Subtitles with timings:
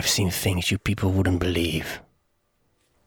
[0.00, 1.86] I've seen things you people wouldn't believe.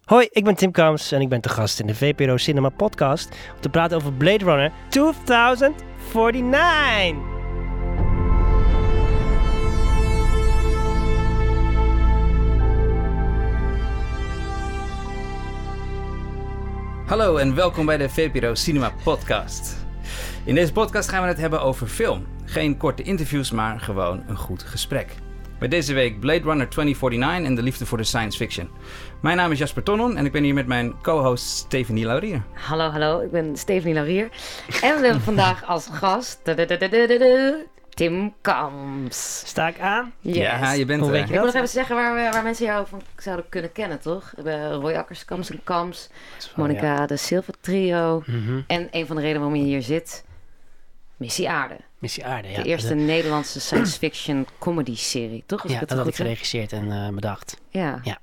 [0.03, 3.29] Hoi, ik ben Tim Kams en ik ben te gast in de VPRO Cinema podcast
[3.55, 7.16] om te praten over Blade Runner 2049.
[17.05, 19.75] Hallo en welkom bij de VPRO Cinema Podcast.
[20.44, 22.25] In deze podcast gaan we het hebben over film.
[22.46, 25.23] Geen korte interviews, maar gewoon een goed gesprek.
[25.64, 28.70] Met deze week Blade Runner 2049 en de liefde voor de science fiction.
[29.22, 32.41] Mijn naam is Jasper Tonnon en ik ben hier met mijn co-host Stephanie Laurier.
[32.53, 34.30] Hallo, hallo, ik ben Stephanie Laurier.
[34.81, 36.39] En we hebben vandaag als gast
[37.89, 39.44] Tim Kams.
[39.45, 40.13] Sta ik aan?
[40.20, 40.36] Yes.
[40.36, 41.16] Ja, je bent er.
[41.16, 41.45] Ik moet dat?
[41.45, 44.34] nog even zeggen waar, we- waar mensen jou van zouden kunnen kennen, toch?
[44.72, 46.09] Roy Akkers, Kams en Kams,
[46.55, 48.23] Monica de Silva Trio.
[48.25, 48.61] Mhm.
[48.67, 50.23] En een van de redenen waarom je hier zit,
[51.23, 51.76] Missie Aarde.
[52.00, 52.62] Missie Aarde, ja.
[52.62, 55.64] de eerste Nederlandse science fiction comedy serie, toch?
[55.64, 57.58] Als Ja, ik dat had ik geregisseerd en eh, bedacht.
[57.70, 58.00] Ja.
[58.04, 58.18] Ja.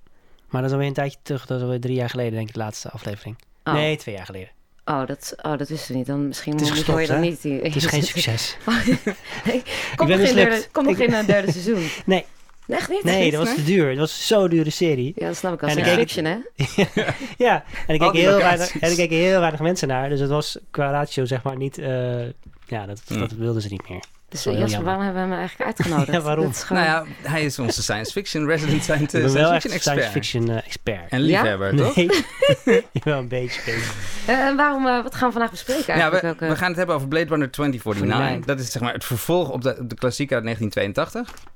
[0.49, 1.47] Maar dat is alweer een tijdje terug.
[1.47, 3.37] Dat is alweer drie jaar geleden, denk ik, de laatste aflevering.
[3.65, 3.73] Oh.
[3.75, 4.49] Nee, twee jaar geleden.
[4.85, 6.07] Oh, dat, oh, dat wisten we niet.
[6.07, 7.19] Dan misschien moet je hè?
[7.19, 7.43] niet.
[7.43, 8.57] Het is geen succes.
[8.67, 9.63] nee,
[9.97, 10.75] ben nog geen mislukt.
[11.27, 11.89] derde, Ik- seizoen.
[12.07, 12.25] Nee.
[12.69, 13.05] Echt niet?
[13.05, 13.89] Nee, dat was te duur.
[13.89, 15.13] Het was zo'n dure serie.
[15.17, 15.69] Ja, dat snap ik al.
[15.69, 16.37] En ik Science keek- fiction, hè?
[17.47, 20.09] Ja, en ik keek heel weinig, en ik keek heel weinig mensen naar.
[20.09, 21.79] Dus het was qua ratio zeg maar niet...
[21.79, 22.17] eh,
[22.71, 23.19] ja, dat, Mm.
[23.19, 24.03] dat wilden ze niet meer.
[24.29, 24.85] Dus eh, Jasper, jammer.
[24.87, 26.13] waarom hebben we hem eigenlijk uitgenodigd?
[26.17, 26.49] Ja, waarom?
[26.51, 26.83] Is gewoon...
[26.83, 29.81] Nou ja, hij is onze science fiction resident science, ik ben wel science echt fiction
[29.81, 30.13] science expert.
[30.13, 31.11] fiction eh, expert.
[31.11, 31.97] En liefhebber, toch?
[31.97, 32.09] Nee,
[33.05, 33.61] wel een beetje.
[34.27, 36.21] Eh, en waarom, eh, wat gaan we vandaag bespreken Ja, eigenlijk?
[36.23, 38.19] we, Welke- we gaan het hebben over Blade Runner 2049.
[38.19, 38.47] 49.
[38.57, 41.49] Dat is zeg maar het vervolg op de, op de klassieker uit 1982.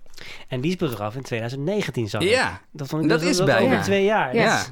[0.49, 2.29] En die speelt zich af in 2019, zag ik.
[2.29, 3.73] Ja, Dat, vond ik, Dat dat, is dat bijna.
[3.73, 4.35] over twee jaar.
[4.35, 4.43] Ja.
[4.43, 4.63] ja.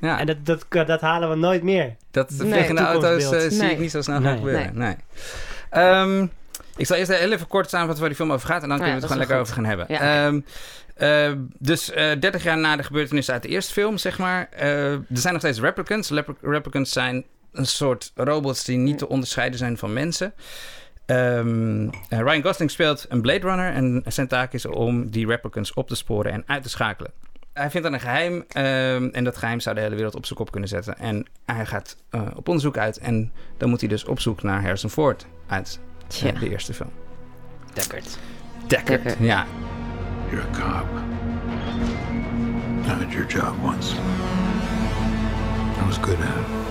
[0.00, 0.18] Ja.
[0.18, 1.96] En dat, dat, dat halen we nooit meer.
[2.10, 2.50] Dat Nee.
[2.52, 3.42] vliegende auto's Toekomstbeeld.
[3.42, 3.70] eh, zie Nee.
[3.72, 4.28] ik niet zo snel Nee.
[4.28, 4.70] gaan gebeuren.
[4.78, 4.94] Nee.
[5.72, 6.26] Ehm,
[6.76, 8.62] ik zal eerst heel even kort samenvatten waar die film over gaat.
[8.62, 9.86] En dan Ja, kunnen we het gewoon lekker over gaan hebben.
[9.88, 10.40] Ja, Ehm,
[10.94, 14.48] eh, dus eh 30 jaar na de gebeurtenissen uit de eerste film, zeg maar.
[14.50, 16.08] eh, er zijn nog steeds replicants.
[16.08, 20.34] Lep- replicants zijn een soort robots die niet te onderscheiden zijn van mensen.
[21.06, 25.72] Ehm, eh, Ryan Gosling speelt een Blade Runner en zijn taak is om die replicants
[25.74, 27.10] op te sporen en uit te schakelen.
[27.52, 30.38] Hij vindt dan een geheim ehm, en dat geheim zou de hele wereld op zijn
[30.38, 30.98] kop kunnen zetten.
[30.98, 34.60] En hij gaat eh, op onderzoek uit en dan moet hij dus op zoek naar
[34.62, 35.80] Harrison Ford uit
[36.22, 36.90] eh, de eerste film.
[37.72, 38.18] Deckard.
[38.66, 39.18] Deckard, Deckard.
[39.18, 39.46] ja.
[40.30, 40.86] You're a cop.
[42.86, 43.94] I had your job once.
[45.80, 46.61] I was good at it.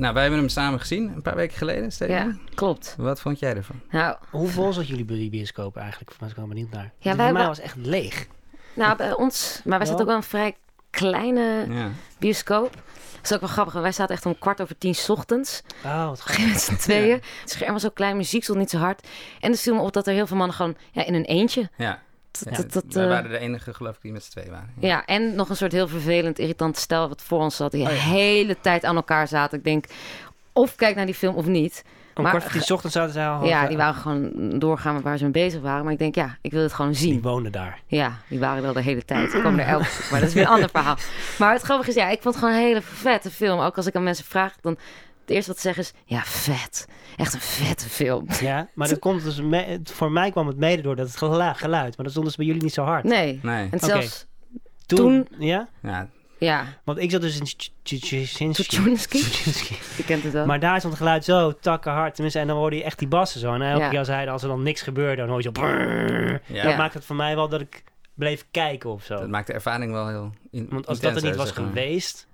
[0.00, 2.14] Nou, wij hebben hem samen gezien een paar weken geleden, Steven.
[2.14, 2.94] Ja, klopt.
[2.98, 3.80] Wat vond jij ervan?
[3.90, 6.10] Nou, Hoe vol zat jullie bi- bioscoop eigenlijk?
[6.10, 6.82] Ik wel benieuwd naar.
[6.82, 8.26] Ja, wij voor mij hebben- was echt leeg.
[8.74, 9.60] nou, bij ons...
[9.64, 10.56] Maar wij zaten ook wel een vrij
[10.90, 11.88] kleine Ja.
[12.18, 12.72] bioscoop.
[13.14, 13.72] Dat is ook wel grappig.
[13.74, 15.62] Wij zaten echt om kwart over tien 's ochtends.
[15.84, 17.20] Oh, wat met z'n tweeën.
[17.40, 19.08] Het scherm was zo klein, muziek stond niet zo hard.
[19.40, 21.70] En het viel me op dat er heel veel mannen gewoon ja, in een eentje...
[21.76, 22.02] ja.
[22.30, 24.50] Dat, Ja, dat, dat, wij eh, waren de enige, geloof ik, die met z'n tweeën
[24.50, 24.70] waren.
[24.78, 27.72] Ja, en nog een soort heel vervelend, irritant stel wat voor ons zat.
[27.72, 28.00] Die Oh de ja.
[28.00, 29.58] hele tijd aan elkaar zaten.
[29.58, 29.84] Ik denk,
[30.52, 31.84] of kijk naar die film of niet.
[32.14, 33.44] Om Maar- kwart voor tien ochtends zaten zij al.
[33.46, 35.84] ja, die waren gewoon doorgaan met waar ze mee bezig waren.
[35.84, 37.20] Maar ik denk, ja, ik wil het gewoon Die zien.
[37.20, 37.80] woonden daar.
[37.86, 39.32] Ja, die waren al de hele tijd.
[39.32, 39.86] Die komen er elke.
[40.10, 40.96] Maar dat is weer een ander verhaal.
[41.38, 43.60] Maar het grappige is, ja, ik vond het gewoon een hele vette film.
[43.60, 44.76] Ook als ik aan mensen vraag, dan
[45.30, 46.86] het eerste wat ze zeggen is, ja, vet.
[47.16, 48.26] Echt een vette film.
[48.40, 51.54] Ja, maar dat komt dus me- voor mij kwam het mede door dat het gelu-
[51.54, 51.96] geluid.
[51.96, 53.04] Maar dat stond dus bij jullie niet zo hard.
[53.04, 53.40] Nee.
[53.42, 53.68] Nee.
[53.70, 54.26] En zelfs,
[54.86, 54.98] Toen,
[55.28, 55.68] toen- ja?
[55.82, 56.08] Ja,
[56.38, 57.46] ja, Want ik zat dus in?
[57.82, 59.18] Tjitsinski.
[59.96, 60.46] je kent het wel.
[60.46, 62.12] Maar daar stond het geluid zo takkenhard.
[62.14, 63.54] Tenminste, en dan hoorde je echt die bassen zo.
[63.54, 65.66] En elke keer zeiden als er dan niks gebeurde, dan hoor je zo...
[66.54, 66.62] ja.
[66.62, 67.82] Dat maakt het voor mij wel dat ik
[68.14, 69.14] bleef kijken of zo.
[69.16, 72.26] dat maakt de ervaring wel heel in, Want als dat er niet was geweest,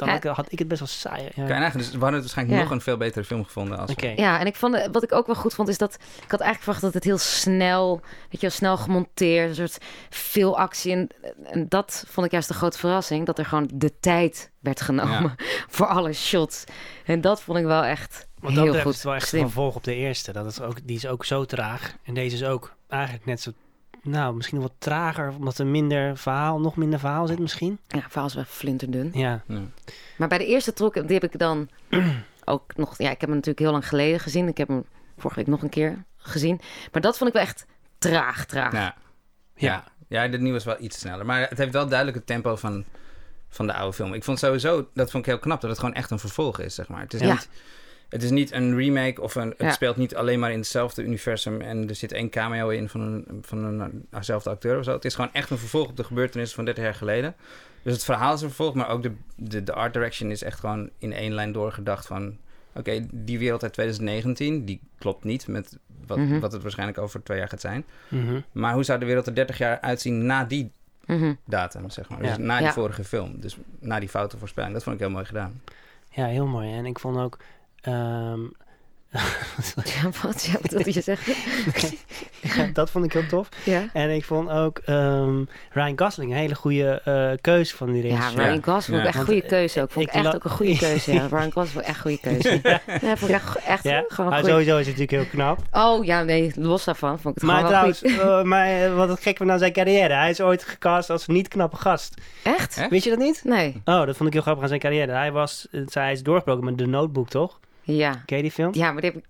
[0.00, 0.32] dan Ja.
[0.32, 1.28] had ik, het best wel saai.
[1.34, 1.46] Ja.
[1.46, 2.62] Kan je dus we hadden waarschijnlijk Ja.
[2.64, 3.78] nog een veel betere film gevonden.
[3.78, 3.92] Als.
[4.16, 6.62] Ja, en ik vond, wat ik ook wel goed vond, is dat ik had eigenlijk
[6.62, 10.92] verwacht dat het heel snel, weet je wel, snel gemonteerd, een soort veel actie.
[10.92, 11.08] En,
[11.44, 15.34] en dat vond ik juist de grote verrassing, dat er gewoon de tijd werd genomen
[15.68, 16.64] voor alle shots.
[17.04, 18.90] En dat vond ik wel echt Want dat heel betreft goed.
[18.92, 20.32] is het wel echt een vervolg op de eerste.
[20.32, 21.94] Dat is ook, die is ook zo traag.
[22.04, 23.50] En deze is ook eigenlijk net zo...
[24.02, 27.78] Nou, misschien nog wat trager, omdat er minder verhaal, nog minder verhaal zit misschien.
[27.88, 29.10] Ja, verhaal is wel flinterdun.
[29.14, 29.60] Ja, Ja.
[30.16, 31.68] Maar bij de eerste trok, die heb ik dan
[32.44, 34.48] ook nog, ja, ik heb hem natuurlijk heel lang geleden gezien.
[34.48, 34.84] Ik heb hem
[35.18, 36.60] vorige week nog een keer gezien.
[36.92, 37.66] Maar dat vond ik wel echt
[37.98, 38.72] traag, traag.
[38.72, 38.94] Ja.
[39.54, 39.84] Ja.
[40.08, 41.26] ja, de nieuwe is wel iets sneller.
[41.26, 42.84] Maar het heeft wel duidelijk het tempo van,
[43.48, 44.14] van de oude film.
[44.14, 46.74] Ik vond sowieso, dat vond ik heel knap, dat het gewoon echt een vervolg is,
[46.74, 47.00] zeg maar.
[47.00, 47.32] Het is, Ja.
[47.32, 47.48] niet,
[48.10, 49.70] het is niet een remake of een, het Ja.
[49.70, 53.26] speelt niet alleen maar in hetzelfde universum en er zit één cameo in van een,
[53.42, 54.92] van een, eenzelfde acteur of zo.
[54.92, 57.34] Het is gewoon echt een vervolg op de gebeurtenissen van 30 jaar geleden.
[57.82, 60.60] Dus het verhaal is een vervolg, maar ook de, de, de art direction is echt
[60.60, 62.36] gewoon in één lijn doorgedacht van
[62.74, 66.38] oké, die wereld uit 2019, die klopt niet met wat, Mhm.
[66.40, 67.84] wat het waarschijnlijk over twee jaar gaat zijn.
[68.08, 68.40] Mhm.
[68.52, 70.72] Maar hoe zou de wereld er 30 jaar uitzien na die
[71.06, 71.34] Mhm.
[71.46, 72.22] datum, zeg maar?
[72.22, 72.28] Ja.
[72.36, 72.72] Dus na die Ja.
[72.72, 73.40] vorige film.
[73.40, 74.72] Dus na die foute voorspelling.
[74.72, 75.60] Dat vond ik heel mooi gedaan.
[76.10, 76.72] Ja, heel mooi.
[76.72, 77.38] En ik vond ook...
[77.80, 78.40] ehm,
[79.84, 80.44] Ja, wat?
[80.44, 81.34] Ja, wat wilde je zeggen?
[82.40, 83.48] ja, dat vond ik heel tof.
[83.64, 83.82] Ja.
[83.92, 88.08] En ik vond ook ehm, Ryan Gosling een hele goede eh keuze van die Ja,
[88.16, 88.42] regisseur.
[88.44, 89.08] Ryan Gosling vond ik Ja.
[89.08, 89.90] echt een goede keuze ook.
[89.90, 91.26] Vond ik ik echt ook een goede keuze, ja.
[91.26, 92.60] Ryan Gosling vond ik echt een goede keuze.
[93.06, 95.58] Ja, vond ik echt, echt Ja, gewoon maar sowieso is het natuurlijk heel knap.
[95.72, 98.18] Oh, ja, nee, los daarvan vond ik het Maar trouwens, goed.
[98.18, 100.14] eh, maar eh, wat het gek van aan zijn carrière.
[100.14, 102.14] Hij is ooit gecast als niet knappe gast.
[102.42, 102.86] Echt?
[102.90, 103.40] Weet je dat niet?
[103.44, 103.82] Nee.
[103.84, 105.12] Oh, dat vond ik heel grappig aan zijn carrière.
[105.12, 107.58] Hij, was, hij is doorgebroken met The Notebook, toch?
[107.82, 108.22] Ja.
[108.26, 108.74] Ken je die film?
[108.74, 109.26] Ja, maar die heb ik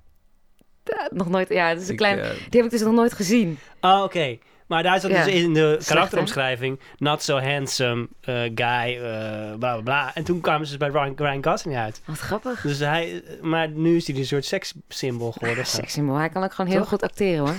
[1.17, 1.49] nog nooit...
[1.49, 2.19] Ja, dat is een Ik, klein...
[2.19, 3.59] eh, Die heb ik dus nog nooit gezien.
[3.81, 4.39] Oh, oké.
[4.67, 5.25] Maar daar zat Ja.
[5.25, 6.81] dus in de karakteromschrijving...
[6.99, 10.15] Not so handsome eh, guy, eh, bla bla bla.
[10.15, 12.03] En toen kwamen ze dus bij Ryan, Ryan Gosling uit.
[12.05, 12.61] Wat grappig.
[12.61, 15.67] Dus hij, maar nu is hij een soort sekssymbool geworden.
[15.77, 16.89] Sexy Hij kan ook gewoon heel Toch?
[16.89, 17.55] goed acteren, hoor.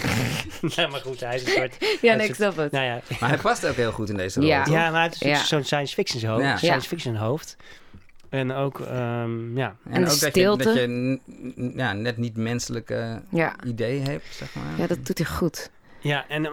[0.76, 1.76] ja, maar goed, hij is een soort...
[2.02, 2.72] Ja, nee, is ik snap het.
[2.72, 4.48] Nou ja, Maar hij past ook heel goed in deze rol.
[4.48, 4.64] Ja.
[4.68, 5.44] maar hij heeft dus Ja.
[5.44, 6.42] zo'n science fiction hoofd.
[6.42, 6.56] Ja.
[6.56, 7.56] Science fiction hoofd.
[8.30, 9.76] En ook, ehm, ja.
[9.90, 10.64] En ook dat je, stilte.
[10.64, 11.20] dat je
[11.76, 13.54] ja, net niet menselijke Ja.
[13.64, 14.78] idee hebt, zeg maar.
[14.78, 15.70] ja, dat doet hij goed.
[16.00, 16.52] Ja, en, eh,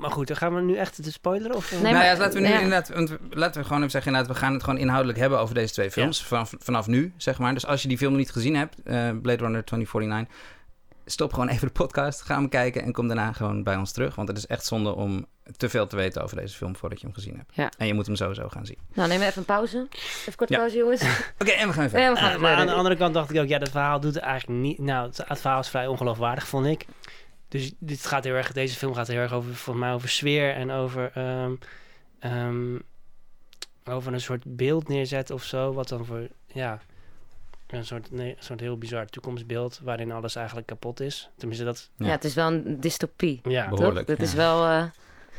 [0.00, 1.70] maar goed, dan gaan we nu echt de spoiler of...
[1.72, 2.60] Nee, nou maar- ja, laten we nu ja.
[2.60, 2.88] inderdaad,
[3.30, 5.90] laten we gewoon even zeggen, inderdaad, we gaan het gewoon inhoudelijk hebben over deze twee
[5.90, 6.24] films.
[6.24, 7.52] Vanaf, vanaf nu, zeg maar.
[7.54, 10.36] Dus als je die film nog niet gezien hebt, eh, Blade Runner 2049,
[11.04, 14.14] stop gewoon even de podcast, ga hem kijken en kom daarna gewoon bij ons terug.
[14.14, 15.26] Want het is echt zonde om
[15.56, 17.54] te veel te weten over deze film voordat je hem gezien hebt.
[17.54, 17.70] Ja.
[17.78, 18.78] En je moet hem sowieso gaan zien.
[18.94, 19.86] Nou, neem even een pauze.
[20.20, 20.56] Even kort Ja.
[20.58, 21.02] pauze, jongens.
[21.42, 22.00] Oké, en we gaan even.
[22.00, 24.16] Ja, we gaan maar aan de andere kant dacht ik ook, ja, dat verhaal doet
[24.16, 24.78] eigenlijk niet...
[24.78, 26.86] Nou, het, het verhaal is vrij ongeloofwaardig, vond ik.
[27.48, 30.54] Dus dit gaat heel erg, deze film gaat heel erg over, volgens mij, over sfeer
[30.54, 31.10] en over...
[31.14, 31.52] ehm,
[32.18, 32.76] ehm,
[33.84, 36.80] over een soort beeld neerzetten of zo, wat dan voor, ja...
[37.68, 41.30] Een soort, nee, een soort heel bizar toekomstbeeld waarin alles eigenlijk kapot is.
[41.36, 41.90] Tenminste, dat...
[41.96, 42.06] Ja.
[42.06, 43.40] Ja, het is wel een dystopie.
[43.42, 43.68] Ja.
[43.68, 44.16] Behoorlijk, toch?
[44.16, 44.64] Het is wel...
[44.66, 44.84] eh,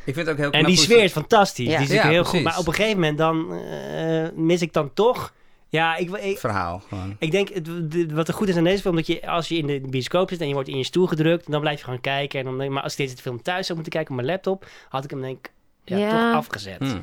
[0.04, 1.66] Ik vind het ook heel En die hoe ze- sfeer is fantastisch.
[1.68, 1.78] Ja.
[1.78, 2.28] Die is Ja, heel goed.
[2.30, 2.46] precies.
[2.46, 5.32] Maar op een gegeven moment dan eh, mis ik dan toch...
[5.68, 7.16] Ja, ik, ik, verhaal gewoon.
[7.18, 9.56] Ik denk, het, de- wat er goed is aan deze film, dat je als je
[9.56, 12.00] in de bioscoop zit en je wordt in je stoel gedrukt, dan blijf je gewoon
[12.00, 12.38] kijken.
[12.38, 14.66] En dan denk, maar als ik deze film thuis zou moeten kijken op mijn laptop,
[14.88, 15.50] had ik hem denk ik
[15.84, 16.10] ja, Ja.
[16.28, 16.78] toch afgezet.
[16.78, 17.02] Hmm.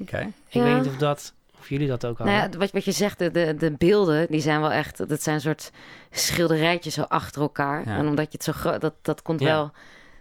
[0.00, 0.18] Oké.
[0.18, 0.62] Ik Ja.
[0.62, 2.36] weet niet of dat, of jullie dat ook hadden.
[2.36, 5.08] nou ja, wat, wat je zegt, de, de, de beelden, die zijn wel echt...
[5.08, 5.70] Dat zijn een soort
[6.10, 7.88] schilderijtjes zo achter elkaar.
[7.88, 7.96] Ja.
[7.96, 8.80] En omdat je het zo groot...
[8.80, 9.46] Dat, dat komt Ja.
[9.46, 9.70] wel...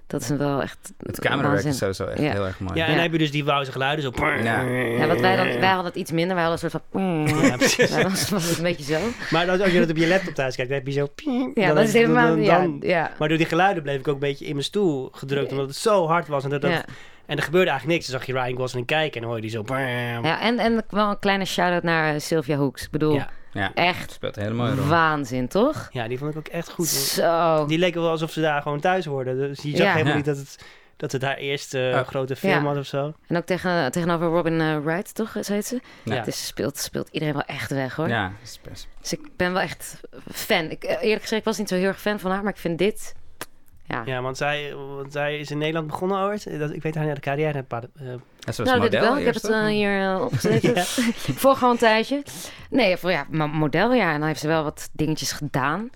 [0.07, 2.31] Dat is wel echt Het camerawerk is sowieso echt Ja.
[2.31, 2.73] heel erg mooi.
[2.75, 2.93] ja, en Ja.
[2.95, 4.25] dan heb je dus die wauwse geluiden zo.
[4.43, 4.61] Ja.
[4.61, 5.45] Ja, wat wij dan...
[5.59, 6.35] Wij hadden het iets minder.
[6.35, 7.45] Wij hadden een soort van...
[7.47, 7.91] Ja, precies.
[8.03, 8.99] Ons was het een beetje zo.
[9.29, 11.07] Maar als als je dat op je laptop thuis kijkt, dan heb je zo.
[11.53, 12.27] Ja, dan dat is helemaal...
[12.27, 13.11] dan- Ja, dan- ja.
[13.19, 15.75] Maar door die geluiden bleef ik ook een beetje in mijn stoel gedrukt, omdat het
[15.75, 16.43] zo hard was.
[16.43, 16.85] En, dat, dat- Ja.
[17.25, 18.11] en er gebeurde eigenlijk niks.
[18.11, 19.63] Dan zag je Ryan Gosling kijken en dan hoor je die zo.
[19.67, 22.83] Ja, en, en wel een kleine shout-out naar eh, Sylvia Hoeks.
[22.83, 23.29] Ik bedoel, Ja.
[23.51, 24.87] Ja, echt speelt een hele mooie rol.
[24.87, 25.87] waanzin, toch?
[25.91, 26.87] Ja, die vond ik ook echt goed.
[26.87, 27.65] Zo.
[27.65, 29.37] Die leken wel alsof ze daar gewoon thuis hoorden.
[29.37, 29.91] Dus je zag Ja.
[29.91, 30.15] helemaal Ja.
[30.17, 30.65] niet dat het,
[30.97, 32.07] dat het haar eerste Oh.
[32.07, 32.61] grote film Ja.
[32.63, 33.13] was of zo.
[33.27, 35.33] En ook tegen, tegenover Robin eh, Wright, toch?
[35.33, 35.79] Heet ze?
[36.03, 36.15] Ja.
[36.15, 36.21] Ja.
[36.23, 38.07] Dus speelt, speelt iedereen wel echt weg, hoor.
[38.07, 38.87] Ja, dat is best.
[39.01, 39.99] Dus ik ben wel echt
[40.31, 40.69] fan.
[40.69, 42.59] Ik, eh, eerlijk gezegd, ik was niet zo heel erg fan van haar, maar ik
[42.59, 43.13] vind dit...
[43.87, 44.01] Ja.
[44.05, 46.59] Ja, want zij, want zij is in Nederland begonnen ooit.
[46.59, 47.57] Dat, ik weet haar niet, de carrière.
[47.57, 49.17] een paar- eh, En ze was Nou, ik wel.
[49.17, 50.61] Ik heb het eh, hier eh, opgezet.
[50.75, 50.83] Ja.
[51.43, 52.23] voor gewoon een tijdje.
[52.69, 54.13] Nee, voor ja, maar model, ja.
[54.13, 55.89] En dan heeft ze wel wat dingetjes gedaan.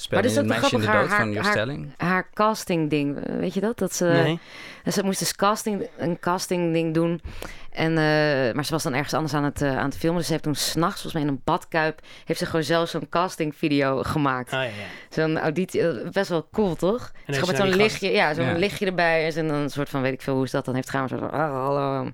[0.00, 1.90] Speelde Maar dit in is grappig, dood haar- van haar- Jos Stelling.
[1.96, 3.78] Haar casting ding, weet je dat?
[3.78, 4.38] Dat ze, nee.
[4.84, 7.20] en ze moest dus casting, een casting ding doen.
[7.70, 10.16] En, eh, maar ze was dan ergens anders aan het, eh, aan het filmen.
[10.18, 12.00] Dus ze heeft toen s'nachts, volgens mij in een badkuip...
[12.24, 14.52] heeft ze gewoon zelf zo'n casting video gemaakt.
[14.52, 14.70] Oh ja, ja.
[15.08, 17.12] Zo'n auditie, eh, best wel cool, toch?
[17.26, 18.52] Dus ze met zo'n lichtje, ja, zo'n Ja.
[18.56, 19.34] lichtje erbij.
[19.36, 21.18] En dan een soort van, weet ik veel hoe ze dat dan heeft maar Zo,
[21.18, 22.10] van, ah, hallo.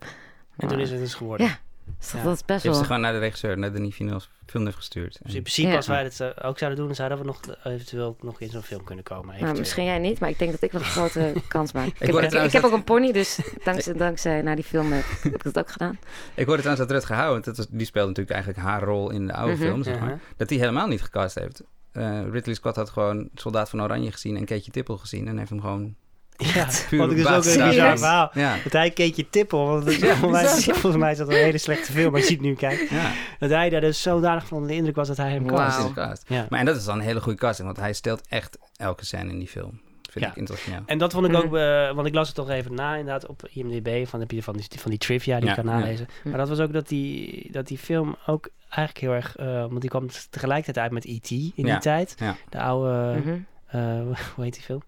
[0.56, 1.46] En toen is het dus geworden.
[1.46, 1.58] Ja.
[2.04, 2.26] Dus dat, Ja.
[2.28, 5.18] dat is best heeft ze gewoon naar de regisseur, naar Denis Villeneuve Villeneuve gestuurd.
[5.22, 5.76] Dus in principe, Ja.
[5.76, 8.62] als wij dat eh, ook zouden doen, zouden we nog eh, eventueel nog in zo'n
[8.62, 9.40] film kunnen komen.
[9.40, 11.86] Nou, misschien jij niet, maar ik denk dat ik wel een grote kans maak.
[11.86, 15.34] Ik, heb, ik, heb ook een pony, dus dankzij, dankzij naar die film heb heb
[15.34, 15.98] ik dat ook gedaan.
[16.34, 19.10] Ik hoorde trouwens dat Rutger Hauer, want dat was, die speelde natuurlijk eigenlijk haar rol
[19.10, 19.62] in de oude Mhm.
[19.62, 20.08] film, zeg maar.
[20.08, 20.22] Uh-huh.
[20.36, 21.62] Dat die helemaal niet gecast heeft.
[21.92, 25.28] Eh, Ridley Scott had gewoon Soldaat van Oranje gezien en Keetje Tippel gezien.
[25.28, 25.94] En heeft hem gewoon...
[26.36, 28.30] Ja, Puur want ik op dus ook een bizar verhaal.
[28.34, 30.74] Ja, Dat hij keek je tippel, want het is- Ja, volgens, mij, bizar.
[30.74, 32.88] volgens mij is dat een hele slechte film, als je het nu kijkt.
[32.90, 33.12] ja.
[33.38, 35.78] Dat hij daar dus zodanig van de indruk was dat hij hem cast.
[35.96, 36.20] is.
[36.26, 36.46] Ja.
[36.48, 39.30] Maar en dat is dan een hele goede casting, want hij stelt echt elke scène
[39.30, 39.80] in die film.
[40.10, 40.30] Vind Ja.
[40.30, 40.82] ik internationaal.
[40.86, 41.40] En dat vond ik Mhm.
[41.42, 44.42] ook, eh, want ik las het toch even na inderdaad op IMDb, van, heb je
[44.42, 46.06] van, die, van die trivia die Ja, je kan nalezen.
[46.22, 46.28] Hm.
[46.28, 49.80] Maar dat was ook dat die, dat die film ook eigenlijk heel erg, eh, want
[49.80, 51.30] die kwam tegelijkertijd uit met E.T.
[51.30, 51.62] in Ja.
[51.64, 52.14] die tijd.
[52.18, 52.36] Ja.
[52.48, 53.36] De oude, Mhm.
[53.66, 53.80] eh,
[54.34, 54.82] hoe heet die film?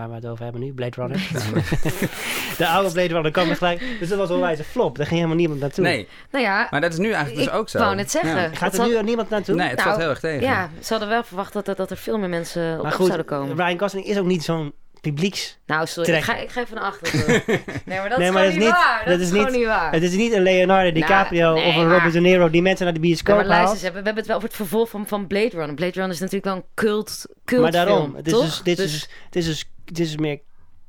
[0.00, 1.28] Waar we het over hebben nu, Blade Runner.
[2.58, 3.82] de oude Blade Runner kwam er gelijk.
[3.98, 4.96] Dus dat was wel wijze flop.
[4.96, 5.84] Daar ging helemaal niemand naartoe.
[5.84, 7.78] Nee, Nou ja, maar dat is nu eigenlijk ik dus ook zo.
[7.78, 8.40] wou net zeggen.
[8.40, 8.48] Ja.
[8.54, 9.54] Gaat er zal- nu niemand naartoe?
[9.54, 10.40] Nee, het Nou, valt heel erg tegen.
[10.46, 13.06] Ja, ze hadden wel verwacht dat, dat, dat er veel meer mensen op maar goed,
[13.06, 13.56] zouden komen.
[13.56, 15.58] Ryan Gosling is ook niet zo'n publieks...
[15.66, 17.26] Nou, sorry, ik ga, ik ga even naar achteren.
[17.86, 19.02] nee, maar dat Nee, is maar gewoon dat is niet niet- waar.
[19.04, 19.92] Dat, dat is, niet- niet waar.
[19.92, 22.62] Het is niet een Leonardo DiCaprio Nou, nee, of een maar- Robert De Niro die
[22.62, 25.26] mensen naar de bioscoop maar luister we hebben het wel over het vervolg van, van
[25.26, 25.74] Blade Runner.
[25.74, 28.42] Blade Runner is natuurlijk wel een cult, cult Maar daarom, film, het is toch?
[28.44, 28.92] dus, dit, is,
[29.24, 30.40] het, is dus, het is dus meer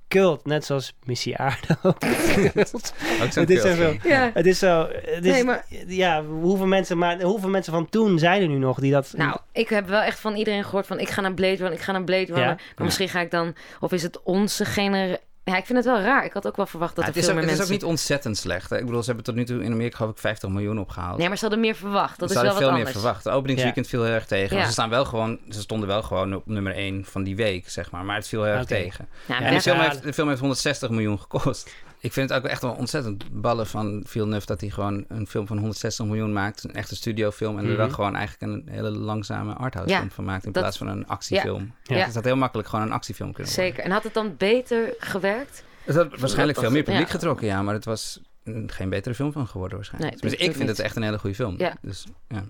[0.07, 1.99] cult, net zoals Missie Aarde ook.
[2.53, 2.93] cult.
[3.21, 3.99] Ook zo'n het is cult film.
[4.03, 4.31] Ja.
[4.33, 4.87] Het is zo.
[4.91, 8.57] Het is, Nee, maar- Ja, hoeveel mensen, maar hoeveel mensen van toen zijn er nu
[8.57, 9.13] nog die dat.
[9.17, 11.79] Nou, ik heb wel echt van iedereen gehoord van ik ga naar Blade Runner, ik
[11.81, 12.41] ga naar Blade Runner.
[12.47, 12.55] Ja.
[12.75, 15.29] Maar misschien ga ik dan, of is het onze generatie?
[15.43, 16.25] Ja, ik vind het wel raar.
[16.25, 17.65] Ik had ook wel verwacht dat Ja, er het, is veel ook, meer het is
[17.65, 17.87] ook mensen...
[17.87, 18.69] niet ontzettend slecht.
[18.69, 18.77] Hè?
[18.77, 21.17] Ik bedoel, ze hebben tot nu toe in Amerika geloof ik 50 miljoen opgehaald.
[21.17, 22.19] Nee, maar ze hadden meer verwacht.
[22.19, 22.85] Dat ze is wel wat veel anders.
[22.85, 23.23] meer verwacht.
[23.23, 24.57] Het openingsweekend viel heel erg tegen.
[24.57, 24.65] Ja.
[24.65, 27.91] Ze, staan wel gewoon, ze stonden wel gewoon op nummer 1 van die week, zeg
[27.91, 28.05] maar.
[28.05, 29.07] Maar het viel heel erg tegen.
[29.27, 31.73] En de film, heeft, de film heeft 160 miljoen gekost.
[32.01, 35.47] Ik vind het ook echt wel ontzettend ballen van Villeneuve dat hij gewoon een film
[35.47, 36.63] van 160 miljoen maakt.
[36.63, 37.57] Een echte studiofilm.
[37.57, 37.95] En er dan Mhm.
[37.95, 40.45] gewoon eigenlijk een hele langzame arthouse Ja, film van maakt.
[40.45, 41.73] In dat- plaats van een actiefilm.
[41.83, 41.95] Ja.
[41.97, 42.05] Ja.
[42.05, 43.71] Het had heel makkelijk gewoon een actiefilm kunnen worden.
[43.71, 43.83] Zeker.
[43.85, 45.63] En had het dan beter gewerkt?
[45.83, 47.11] Het had waarschijnlijk Dat veel meer publiek ja.
[47.11, 47.61] getrokken, ja.
[47.61, 48.19] Maar het was
[48.67, 50.13] geen betere film van geworden waarschijnlijk.
[50.13, 50.67] Nee, dus ik vind niet.
[50.67, 51.55] het echt een hele goede film.
[51.57, 51.73] Ja.
[51.81, 52.43] Dus, ja.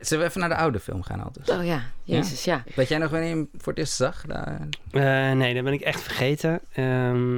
[0.00, 1.48] Zullen we even naar de oude film gaan altijd?
[1.50, 2.62] Oh ja, jezus, ja.
[2.74, 4.24] Weet jij nog wanneer je hem voor het eerst zag?
[4.26, 6.60] Daar- Eh, nee, dat ben ik echt vergeten.
[6.72, 7.36] Ehm,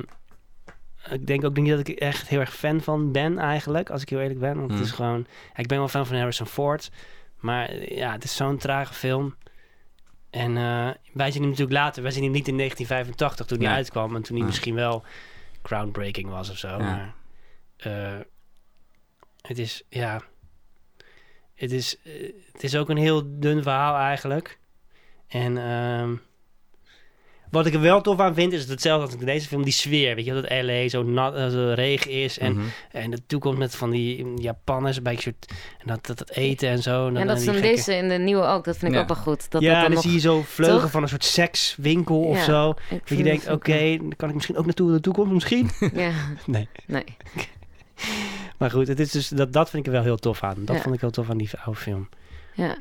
[1.11, 4.09] ik denk ook niet dat ik echt heel erg fan van ben eigenlijk, als ik
[4.09, 4.57] heel eerlijk ben.
[4.57, 4.79] Want Hmm.
[4.79, 5.27] het is gewoon...
[5.53, 6.91] ja, ik ben wel fan van Harrison Ford.
[7.37, 9.35] Maar ja, het is zo'n trage film.
[10.31, 12.03] En eh, wij zien hem natuurlijk later.
[12.03, 13.77] Wij zien hem niet in 1985 toen hij Nee.
[13.77, 14.15] uitkwam.
[14.17, 14.45] En toen hij Nee.
[14.47, 15.05] misschien wel
[15.63, 16.69] groundbreaking was of zo.
[16.69, 16.79] Ja.
[16.79, 17.15] Maar
[17.77, 18.21] eh,
[19.41, 20.23] het is, ja...
[21.55, 24.59] Het is, eh, het is ook een heel dun verhaal eigenlijk.
[25.29, 26.15] En ehm,
[27.53, 29.73] wat ik er wel tof aan vind, is het hetzelfde als in deze film, die
[29.73, 30.15] sfeer.
[30.15, 32.39] Weet je, dat LA zo nat, eh, zo regen is.
[32.39, 32.67] En, Mhm.
[32.93, 35.47] en de toekomst met van die Japanners bij een soort,
[35.79, 37.07] en dat, dat, dat eten en zo.
[37.07, 38.65] En, dan- En dat en is in gekke- deze, in de nieuwe ook.
[38.65, 39.03] Dat vind ik Ja.
[39.03, 39.51] ook wel goed.
[39.51, 40.03] Dat, ja, dat dan dan nog...
[40.03, 40.91] zie je zo vleugel Toch?
[40.91, 42.75] van een soort sekswinkel of zo.
[42.91, 45.71] Dat je denkt, dat oké, dan kan ik misschien ook naartoe in de toekomst misschien.
[45.95, 46.13] Ja,
[46.47, 46.69] nee.
[46.87, 47.05] nee.
[48.59, 50.65] Maar goed, het is dus, dat, dat vind ik er wel heel tof aan.
[50.65, 50.83] Dat Ja.
[50.83, 52.09] vond ik heel tof aan die oude film.
[52.55, 52.77] Ja.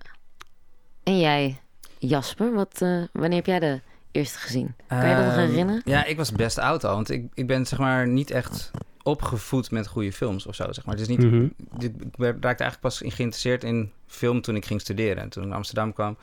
[1.03, 1.57] En jij,
[1.97, 4.73] Jasper, wat, eh, wanneer heb jij de eerste gezien?
[4.87, 5.81] Kan je dat nog Ehm, herinneren?
[5.85, 6.95] Ja, ik was best oud al.
[6.95, 8.71] Want ik, ik ben zeg maar niet echt
[9.03, 10.71] opgevoed met goede films of zo.
[10.71, 10.95] Zeg maar.
[10.95, 11.47] Het is niet, Mhm.
[11.77, 15.17] dit, ik werd- raakte eigenlijk pas geïnteresseerd in film toen ik ging studeren.
[15.23, 16.17] En toen ik naar Amsterdam kwam,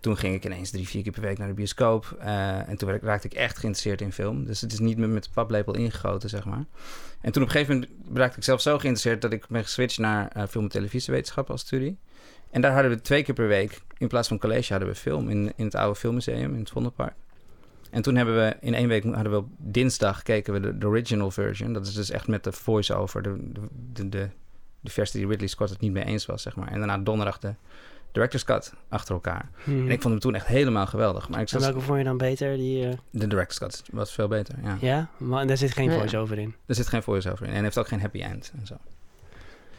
[0.00, 2.16] toen ging ik ineens drie, vier keer per week naar de bioscoop.
[2.20, 4.44] Eh, en toen werd, ik- raakte ik echt geïnteresseerd in film.
[4.44, 6.64] Dus het is niet met, met de paplepel ingegoten, zeg maar.
[7.20, 9.22] En toen op een gegeven moment raakte ik zelf zo geïnteresseerd...
[9.22, 11.98] dat ik ben geswitcht naar eh, film- en televisiewetenschap als studie.
[12.50, 15.28] En daar hadden we twee keer per week, in plaats van college, hadden we film
[15.28, 17.14] in, in het oude filmmuseum in het Vondelpark.
[17.92, 20.86] En toen hebben we in één week hadden we op dinsdag keken we de, de
[20.86, 21.72] original version.
[21.72, 23.60] Dat is dus echt met de voice-over, de, de,
[23.92, 24.28] de, de,
[24.80, 26.68] de versie die Ridley Scott het niet mee eens was, zeg maar.
[26.68, 27.54] En daarna donderdag de
[28.12, 29.48] director's cut achter elkaar.
[29.64, 29.78] Mhm.
[29.78, 31.28] En ik vond hem toen echt helemaal geweldig.
[31.28, 32.56] Maar ik En zat, welke vond je dan beter?
[32.56, 34.76] Die, eh, de director's cut was veel beter, ja.
[34.80, 35.96] ja, maar daar zit geen Ja.
[35.98, 36.54] voice-over in.
[36.66, 37.48] Er zit geen voice-over in.
[37.48, 38.76] En hij heeft ook geen happy end en zo.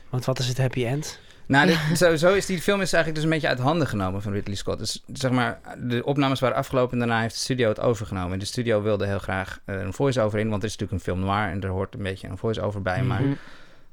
[0.09, 1.19] Want wat is het happy end?
[1.47, 4.31] Nou, dit, sowieso is die film is eigenlijk dus een beetje uit handen genomen van
[4.33, 4.79] Ridley Scott.
[4.79, 8.33] Dus zeg maar, de opnames waren afgelopen en daarna heeft de studio het overgenomen.
[8.33, 11.13] En de studio wilde heel graag eh, een voice-over in, want het is natuurlijk een
[11.13, 13.03] film noir en er hoort een beetje een voice-over bij.
[13.03, 13.33] Maar Mhm.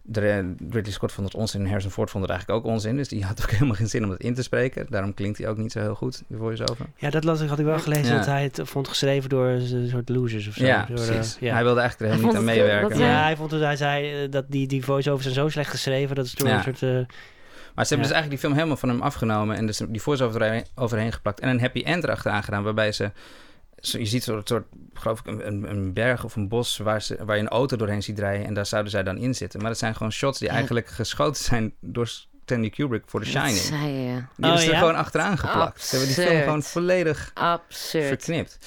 [0.03, 0.39] de, eh,
[0.71, 2.97] Ridley Scott vond het onzin en Harrison Ford vond het eigenlijk ook onzin.
[2.97, 4.87] Dus die had ook helemaal geen zin om het in te spreken.
[4.89, 6.87] Daarom klinkt hij ook niet zo heel goed, de voice-over.
[6.97, 8.17] Ja, dat las ik, had ik wel gelezen Ja.
[8.17, 10.65] dat hij het vond geschreven door een soort losers of zo.
[10.65, 11.37] Ja, Door, precies.
[11.41, 11.53] ja.
[11.55, 12.99] Hij wilde eigenlijk er helemaal niet aan eh, meewerken.
[12.99, 15.71] maar- Ja, hij vond het, hij zei eh, dat die, die voice-overs zijn zo slecht
[15.71, 16.67] geschreven, dat is door Ja.
[16.67, 17.07] een soort...
[17.81, 20.43] Maar ze hebben dus eigenlijk die film helemaal van hem afgenomen en dus die voice-over
[20.43, 23.11] overheen, overheen geplakt en een happy end erachteraan gedaan, waarbij ze,
[23.77, 27.25] je ziet zo'n soort, geloof ik, een, een, een berg of een bos waar, ze,
[27.25, 29.61] waar je een auto doorheen ziet rijden en daar zouden zij dan in zitten.
[29.61, 32.11] Maar dat zijn gewoon shots die eigenlijk geschoten zijn door
[32.51, 33.59] Stanley Kubrick voor The Dat Shining.
[33.65, 34.15] zei je, ja.
[34.15, 34.79] Die hebben Oh, er ja?
[34.79, 35.83] gewoon achteraan geplakt.
[35.85, 38.07] Ze hebben die film gewoon volledig Absurd.
[38.07, 38.59] verknipt.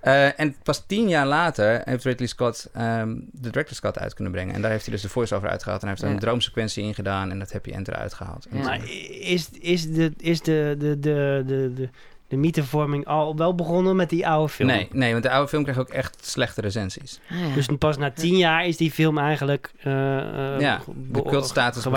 [0.00, 4.32] Eh, en pas tien jaar later heeft Ridley Scott ehm, de director's cut uit kunnen
[4.32, 4.54] brengen.
[4.54, 5.82] En daar heeft hij dus de voice-over uitgehaald.
[5.82, 6.14] En hij heeft Ja.
[6.16, 8.46] een droomsequentie in gedaan en dat happy end eruit gehaald.
[8.50, 8.62] En Ja.
[8.64, 8.80] Maar
[9.20, 11.88] is, is, de, is de, de, de, de, de,
[12.30, 14.68] de mythevorming al wel begonnen met die oude film?
[14.68, 17.20] Nee, nee, want de oude film kreeg ook echt slechte recensies.
[17.30, 17.54] Ah, ja.
[17.54, 19.72] Dus pas na tien jaar is die film eigenlijk...
[19.78, 21.90] eh, eh, ja, de cultstatus ja.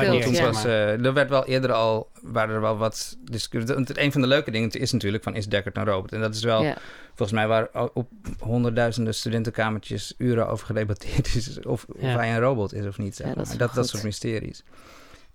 [0.45, 3.75] was, eh, er werd wel eerder al, waren er wel wat discussies.
[3.93, 6.11] Een van de leuke dingen is natuurlijk van, is Deckard een robot?
[6.11, 6.77] En dat is wel, Ja.
[7.07, 8.09] volgens mij waar op
[8.39, 13.15] honderdduizenden studentenkamertjes uren over gedebatteerd is of, of hij een robot is of niet.
[13.15, 14.63] Zeg Ja, dat dat, soort mysteries.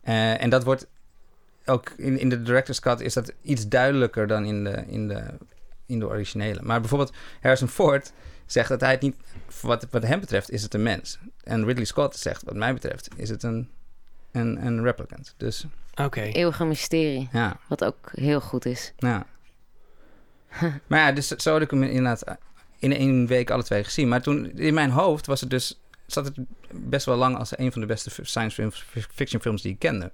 [0.02, 0.86] Eh, en dat wordt
[1.68, 5.24] ook in, in de director's cut is dat iets duidelijker dan in de, in de,
[5.86, 6.60] in de originele.
[6.62, 8.12] Maar bijvoorbeeld Harrison Ford,
[8.46, 9.16] zegt dat hij het niet...
[9.60, 11.18] Wat, wat hem betreft is het een mens.
[11.42, 13.68] En Ridley Scott zegt, wat mij betreft, is het een,
[14.32, 15.34] een, een replicant.
[15.36, 16.20] Dus Oké.
[16.20, 17.28] Eeuwige mysterie.
[17.32, 18.92] ja, Wat ook heel goed is.
[18.96, 19.26] ja.
[20.86, 22.24] maar ja, dus zo had ik hem inderdaad
[22.78, 24.08] in één week alle twee gezien.
[24.08, 25.80] Maar toen, in mijn hoofd was het dus...
[26.08, 26.34] Zat het
[26.70, 28.84] best wel lang als een van de beste science films,
[29.14, 30.10] fiction films die ik kende.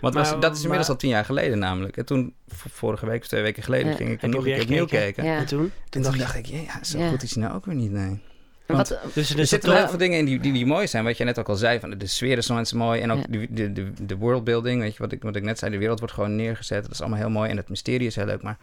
[0.00, 1.96] Want was, dat is inmiddels maar- al tien jaar geleden namelijk.
[1.96, 3.96] En toen, vorige week of twee weken geleden, Ja.
[3.96, 5.24] ging ik hem je nog een keer opnieuw kijken.
[5.24, 5.36] Ja.
[5.36, 5.60] En toen?
[5.64, 7.08] En dacht toen je- dacht ik, ja, ja, zo Ja.
[7.08, 8.20] goed is hij nou ook weer niet, nee.
[8.66, 10.66] Want- wat, Dus er Er zitten wel heel wel- veel dingen in die, die, die
[10.66, 11.04] mooi zijn.
[11.04, 13.00] Wat je net ook al zei, van de, de sfeer is zo mooi.
[13.00, 13.24] En ook Ja.
[13.28, 15.70] de, de, de, de worldbuilding, weet je, wat ik, wat ik net zei.
[15.72, 16.82] De wereld wordt gewoon neergezet.
[16.82, 17.50] Dat is allemaal heel mooi.
[17.50, 18.42] En het mysterie is heel leuk.
[18.42, 18.58] Maar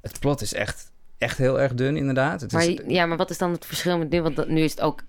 [0.00, 2.40] het plot is echt, echt heel erg dun, inderdaad.
[2.40, 4.22] Het maar, is, ja, maar wat is dan het verschil met nu?
[4.22, 5.02] Want dat, nu is het ook...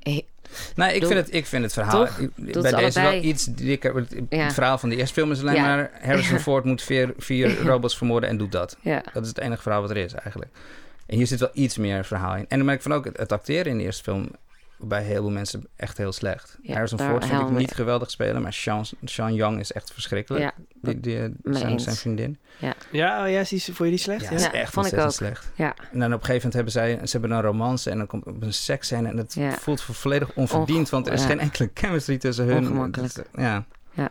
[0.75, 2.17] nee, ik doe- vind, het, ik vind het verhaal Toch?
[2.17, 3.95] ik- Doet bij ze deze wel iets dikker.
[4.29, 5.61] Het, verhaal van de eerste film is alleen Ja.
[5.75, 5.91] maar...
[6.01, 8.77] Harrison Ford moet vier, vier robots vermoorden en doet dat.
[8.81, 10.51] Ja, Dat is het enige verhaal wat er is eigenlijk.
[11.05, 12.45] En hier zit wel iets meer verhaal in.
[12.47, 14.29] En dan merk ik van ook het, het acteren in de eerste film
[14.79, 16.57] bij heel veel mensen echt heel slecht.
[16.61, 19.93] Ja, Harrison daar Ford vind ik niet geweldig spelen, maar Sean, Sean Young is echt
[19.93, 20.43] verschrikkelijk.
[20.43, 22.37] ja, die, die, zijn, zijn vriendin.
[22.91, 24.21] Ja, oh ja, is die, vond je die slecht?
[24.21, 24.35] Ja, Ja.
[24.35, 25.35] is Ja, echt vond ik ontzettend ook.
[25.37, 25.51] slecht.
[25.55, 25.73] ja.
[25.91, 28.25] En dan op een gegeven moment hebben zij ze hebben een romance en dan komt
[28.25, 29.51] op een seksscène en het Ja.
[29.51, 31.27] voelt volledig onverdiend, Onge- want er is ja.
[31.27, 32.57] geen enkele chemistry tussen hun.
[32.57, 33.15] Ongemakkelijk.
[33.15, 33.65] Dat is- ja.
[33.93, 34.09] Ja.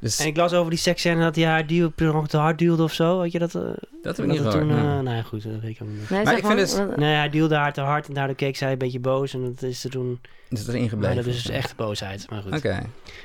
[0.00, 2.82] Dus En ik las over die seksscène dat hij haar duw, nog te hard duwde
[2.82, 3.20] of zo.
[3.20, 3.54] Weet je dat?
[3.54, 4.54] eh, dat heb ik dat niet gehoord.
[4.58, 4.76] toen, nee.
[4.76, 6.10] eh, nou ja, goed, dat weet ik ook niet.
[6.10, 8.56] Nee, Maar ik vind maar, het- Nee, hij duwde haar te hard en daardoor keek
[8.56, 9.34] zij een beetje boos.
[9.34, 10.20] En dat is er toen...
[10.48, 11.16] Dat is erin Maar gebleven.
[11.16, 12.26] dat is dus echt boosheid.
[12.30, 12.56] Maar goed.
[12.56, 12.82] Oké.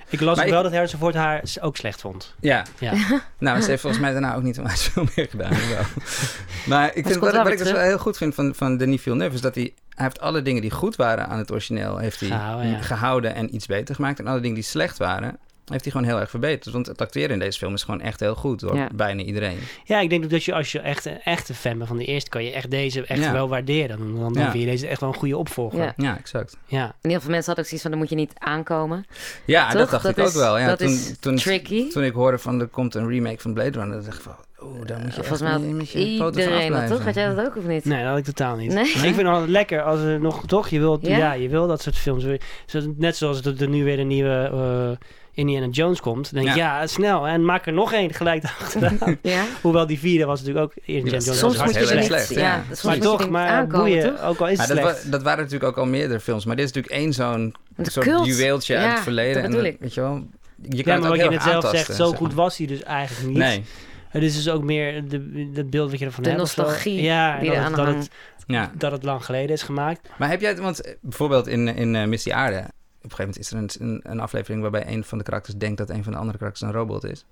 [0.09, 2.35] Ik las Maar ook ik- wel dat Harrison Ford haar ook slecht vond.
[2.39, 2.65] Ja.
[2.79, 2.93] Ja.
[3.39, 5.51] Nou, ze heeft volgens mij daarna ook niet onwijs veel meer gedaan.
[6.65, 9.35] maar ik vind, wat, wat ik dus wel heel goed vind van, van Denis Villeneuve...
[9.35, 11.97] is dat hij, hij heeft alle dingen die goed waren aan het origineel...
[11.97, 12.81] heeft hij Gehouden, ja.
[12.81, 14.19] gehouden en iets beter gemaakt.
[14.19, 15.37] En alle dingen die slecht waren...
[15.65, 16.73] heeft hij gewoon heel erg verbeterd.
[16.73, 18.59] Want het acteren in deze film is gewoon echt heel goed...
[18.59, 18.89] door Ja.
[18.95, 19.57] bijna iedereen.
[19.83, 22.05] Ja, ik denk ook dat je als je echt een echte fan bent van de
[22.05, 22.29] eerste...
[22.29, 23.31] kan je echt deze echt Ja.
[23.31, 23.97] wel waarderen.
[23.97, 24.51] Dan, dan, dan Ja.
[24.51, 25.79] vind je deze echt wel een goede opvolger.
[25.79, 25.93] Ja.
[25.97, 26.57] Ja, exact.
[26.65, 26.95] Ja.
[27.01, 29.05] En heel veel mensen hadden ook zoiets van, dan moet je niet aankomen.
[29.45, 29.77] Ja, Toch?
[29.79, 30.57] dat dacht Dat ik is- ook wel.
[30.57, 31.89] Ja, dat toen, is toen, tricky.
[31.89, 34.03] toen ik hoorde van er komt een remake van Blade Runner...
[34.03, 34.35] dacht ik van...
[34.63, 36.95] Oeh, daar moet je Volgens mij met had iedereen dat, afblijven.
[36.95, 37.05] toch?
[37.05, 37.85] Had jij dat ook of niet?
[37.85, 38.73] Nee, dat had ik totaal niet.
[38.73, 38.83] Nee?
[38.85, 40.45] Ik vind het altijd lekker als er nog...
[40.47, 41.17] Toch, je wilt, Ja?
[41.17, 41.33] ja?
[41.33, 42.25] je wil dat soort films.
[42.97, 44.49] Net zoals er, er nu weer een nieuwe
[44.99, 46.33] eh, Indiana Jones komt.
[46.33, 46.87] Dan denk ik, ja.
[46.87, 47.27] snel.
[47.27, 49.17] En maak er nog één gelijk achteraan.
[49.21, 49.43] Ja?
[49.61, 50.83] Hoewel die vierde was natuurlijk ook...
[50.85, 52.05] Indiana Jones Soms was moet je heel erg niet...
[52.07, 52.63] slecht, ja, ja.
[52.67, 54.15] soms Maar toch, maar aankomen, boeien.
[54.15, 54.23] toch?
[54.25, 55.03] Ook al is het dat, slecht.
[55.03, 56.45] wa- dat waren natuurlijk ook al meerdere films.
[56.45, 58.25] Maar dit is natuurlijk één zo'n De soort cult.
[58.25, 59.51] juweeltje uit het verleden.
[59.51, 59.75] dat en.
[59.79, 60.27] Weet je wel,
[60.61, 62.67] je Ja, kan maar het ook wat je net zelf zegt, zo goed was hij
[62.67, 63.37] dus eigenlijk niet.
[63.37, 63.63] Nee,
[64.09, 66.47] Het is dus ook meer de, de beeld wat je ervan De hebt.
[66.47, 66.61] zo.
[66.61, 68.09] nostalgie ja, die dat, het, dat, het,
[68.47, 68.71] ja.
[68.77, 70.09] dat het lang geleden is gemaakt.
[70.17, 72.63] Maar heb jij het, want eh, bijvoorbeeld in, in eh, Misty Aarde...
[73.05, 75.89] Op een gegeven moment is er een, aflevering waarbij een van de karakters denkt dat
[75.89, 77.25] een van de andere karakters een robot is.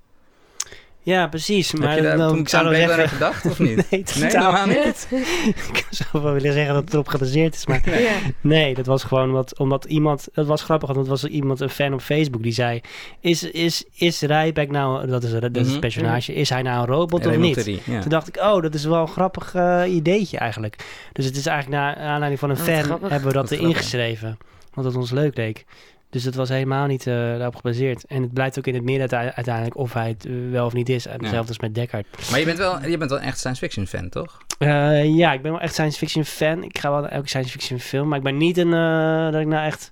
[1.05, 1.73] Ja, precies.
[1.73, 3.09] Maar heb je daar dan, toen ik zou zeggen...
[3.09, 3.85] gedacht of niet?
[3.91, 5.07] Nee, totaal helemaal niet.
[5.73, 8.11] ik zou wel willen zeggen dat het erop gebaseerd is, maar Ja.
[8.41, 11.69] nee, dat was gewoon wat, omdat iemand, dat was grappig, want dat was iemand, een
[11.69, 12.81] fan op Facebook, die zei,
[13.19, 15.71] is, is, is Rijbeck nou, dat is, dat is Mhm.
[15.71, 17.79] het personage, is hij nou een robot of niet?
[17.85, 17.99] Ja.
[17.99, 20.75] Toen dacht ik, oh, dat is wel een grappig eh, ideetje eigenlijk.
[21.13, 23.09] Dus het is eigenlijk naar aanleiding van een Wat fan grappig.
[23.09, 23.83] hebben we dat Wat erin grappig.
[23.83, 24.37] geschreven.
[24.73, 25.65] Want het ons leuk leek.
[26.09, 28.05] Dus dat was helemaal niet eh, daarop gebaseerd.
[28.05, 30.73] En het blijkt ook in het midden uite- uiteindelijk of hij het eh, wel of
[30.73, 31.03] niet is.
[31.05, 32.05] Hetzelfde als met Deckard.
[32.29, 34.37] Maar je bent, wel, je bent wel echt science fiction fan, toch?
[34.57, 36.63] Eh, ja, ik ben wel echt science fiction fan.
[36.63, 38.07] Ik ga wel naar elke science fiction film.
[38.07, 38.73] Maar ik ben niet een...
[38.73, 39.91] eh, dat ik nou echt...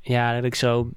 [0.00, 0.90] Ja, dat ik zo...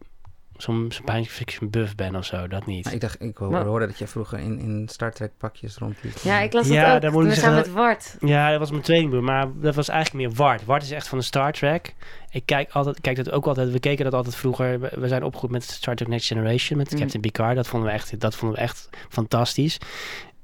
[0.57, 2.47] Zo'n science fiction buff ben of zo.
[2.47, 2.83] Dat niet.
[2.85, 6.17] Maar ik dacht, ik hoorde dat je vroeger in, in Star Trek pakjes rondliep.
[6.17, 7.15] Ja, ik las Ja, dat ook.
[7.15, 8.17] moet We samen met Wart.
[8.19, 10.65] Ja, dat was mijn tweelingbroer, maar dat was eigenlijk meer Wart.
[10.65, 11.93] Wart is echt van de Star Trek.
[12.29, 13.71] Ik kijk altijd, ik kijk dat ook altijd.
[13.71, 14.79] We keken dat altijd vroeger.
[14.79, 16.99] We, zijn opgegroeid met Star Trek Next Generation, met Mm.
[16.99, 17.55] Captain Picard.
[17.55, 19.77] Dat vonden we echt, dat vonden we echt fantastisch.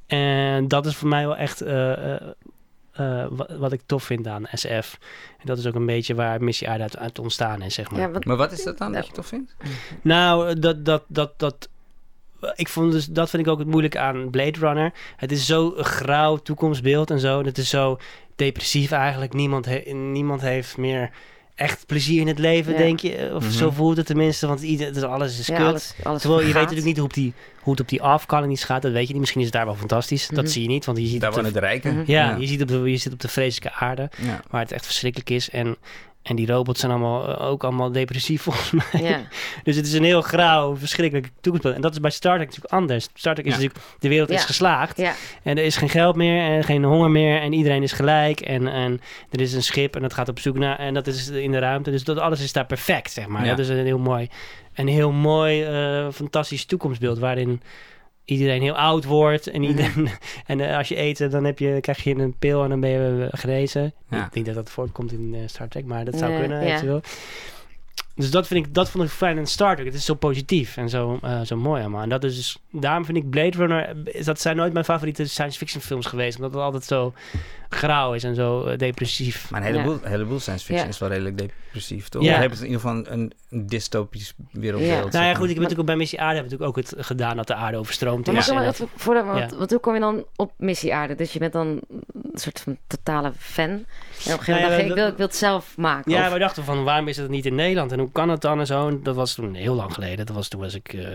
[0.08, 2.14] En dat is voor mij wel echt eh,
[2.92, 4.98] eh, eh, wat, wat ik tof vind aan SF.
[5.38, 8.00] En dat is ook een beetje waar Missie Aarde uit, uit ontstaan is, zeg maar.
[8.00, 9.56] Ja, wat, Maar wat is dat dan dat je tof vindt?
[10.02, 11.70] Nou, dat, dat, dat, dat,
[12.56, 14.94] ik vond dus, dat vind ik ook het moeilijke aan Blade Runner.
[15.16, 17.44] Het is zo een grauw toekomstbeeld en zo.
[17.44, 17.98] Het is zo
[18.36, 19.34] depressief eigenlijk.
[19.34, 21.10] Niemand, he- niemand heeft meer
[21.62, 22.78] echt plezier in het leven, Ja.
[22.78, 23.32] denk je.
[23.36, 23.52] Of Mhm.
[23.52, 25.66] zo voelt het tenminste, want ieder, het is, alles is ja, kut.
[25.66, 28.64] alles, alles Terwijl je weet natuurlijk niet hoe, op die, hoe het op die afkannings
[28.64, 28.82] gaat.
[28.82, 29.20] Dat weet je niet.
[29.20, 30.26] Misschien is het daar wel fantastisch.
[30.28, 30.36] Mhm.
[30.36, 31.94] Dat zie je niet, want je ziet, Daar op de, wonen de rijken.
[31.98, 32.12] Mhm.
[32.12, 32.36] ja, ja.
[32.36, 34.42] Je, ziet op de, je zit op de vreselijke aarde, Ja.
[34.50, 35.50] waar het echt verschrikkelijk is.
[35.50, 35.78] En,
[36.24, 39.02] en die robots zijn allemaal, eh, ook allemaal depressief volgens mij.
[39.02, 39.22] Ja.
[39.64, 41.76] Dus het is een heel grauw, verschrikkelijk toekomstbeeld.
[41.76, 43.08] En dat is bij Star Trek natuurlijk anders.
[43.14, 43.58] Star Trek is Ja.
[43.60, 44.98] natuurlijk, de wereld is geslaagd.
[44.98, 47.42] ja, En er is geen geld meer en geen honger meer.
[47.42, 48.40] En iedereen is gelijk.
[48.40, 50.80] En, en er is een schip en dat gaat op zoek naar...
[50.80, 51.92] En dat is in de ruimte.
[51.92, 53.44] Dus dat alles is daar perfect, zeg maar.
[53.44, 53.50] Ja.
[53.50, 54.30] Dat is een heel mooi...
[54.76, 57.62] Een heel mooi, eh, fantastisch toekomstbeeld waarin
[58.32, 59.48] iedereen heel oud wordt.
[59.48, 60.10] En, iedereen,
[60.46, 62.90] en eh, als je eet, dan heb je, krijg je een pil en dan ben
[62.90, 63.94] je eh, genezen.
[64.10, 64.26] Ja.
[64.26, 67.00] Ik denk dat dat voortkomt in eh, Star Trek, maar dat zou Nee, kunnen ja.
[68.22, 69.86] Dus dat, vind ik, dat vond ik fijn in Star Trek.
[69.88, 72.02] Het is zo positief en zo, eh, zo mooi allemaal.
[72.02, 73.96] En dat is dus, daarom vind ik Blade Runner...
[74.06, 76.36] is- Dat zijn nooit mijn favoriete science fiction films geweest.
[76.36, 77.14] Omdat het altijd zo
[77.70, 79.50] grauw is en zo eh, depressief.
[79.52, 80.94] Maar een heleboel, heleboel science fiction Ja.
[80.94, 82.22] is wel redelijk depressief, toch?
[82.22, 82.28] Ja.
[82.32, 82.34] Ja.
[82.40, 85.14] hebben het in ieder geval een, een dystopisch wereldbeeld.
[85.14, 85.20] Ja.
[85.20, 87.36] Nou ja, goed, ik heb natuurlijk ook bij Missie Aarde heb natuurlijk ook het gedaan
[87.36, 88.48] dat de aarde overstroomd Maar is.
[88.50, 89.58] en maar dat- even voordat, want, Ja.
[89.58, 91.16] want hoe kom je dan op missie aarde?
[91.16, 93.66] Dus je bent dan een soort van totale fan.
[93.70, 93.86] En op
[94.26, 96.12] een gegeven moment Nou ja, dacht je, ik wil, ik wil het zelf maken.
[96.12, 98.42] Ja, Of- we dachten van waarom is het niet in Nederland en hoe kan het
[98.42, 98.88] dan en zo.
[98.88, 100.26] En dat was toen heel lang geleden.
[100.26, 101.06] Dat was toen was ik, eh,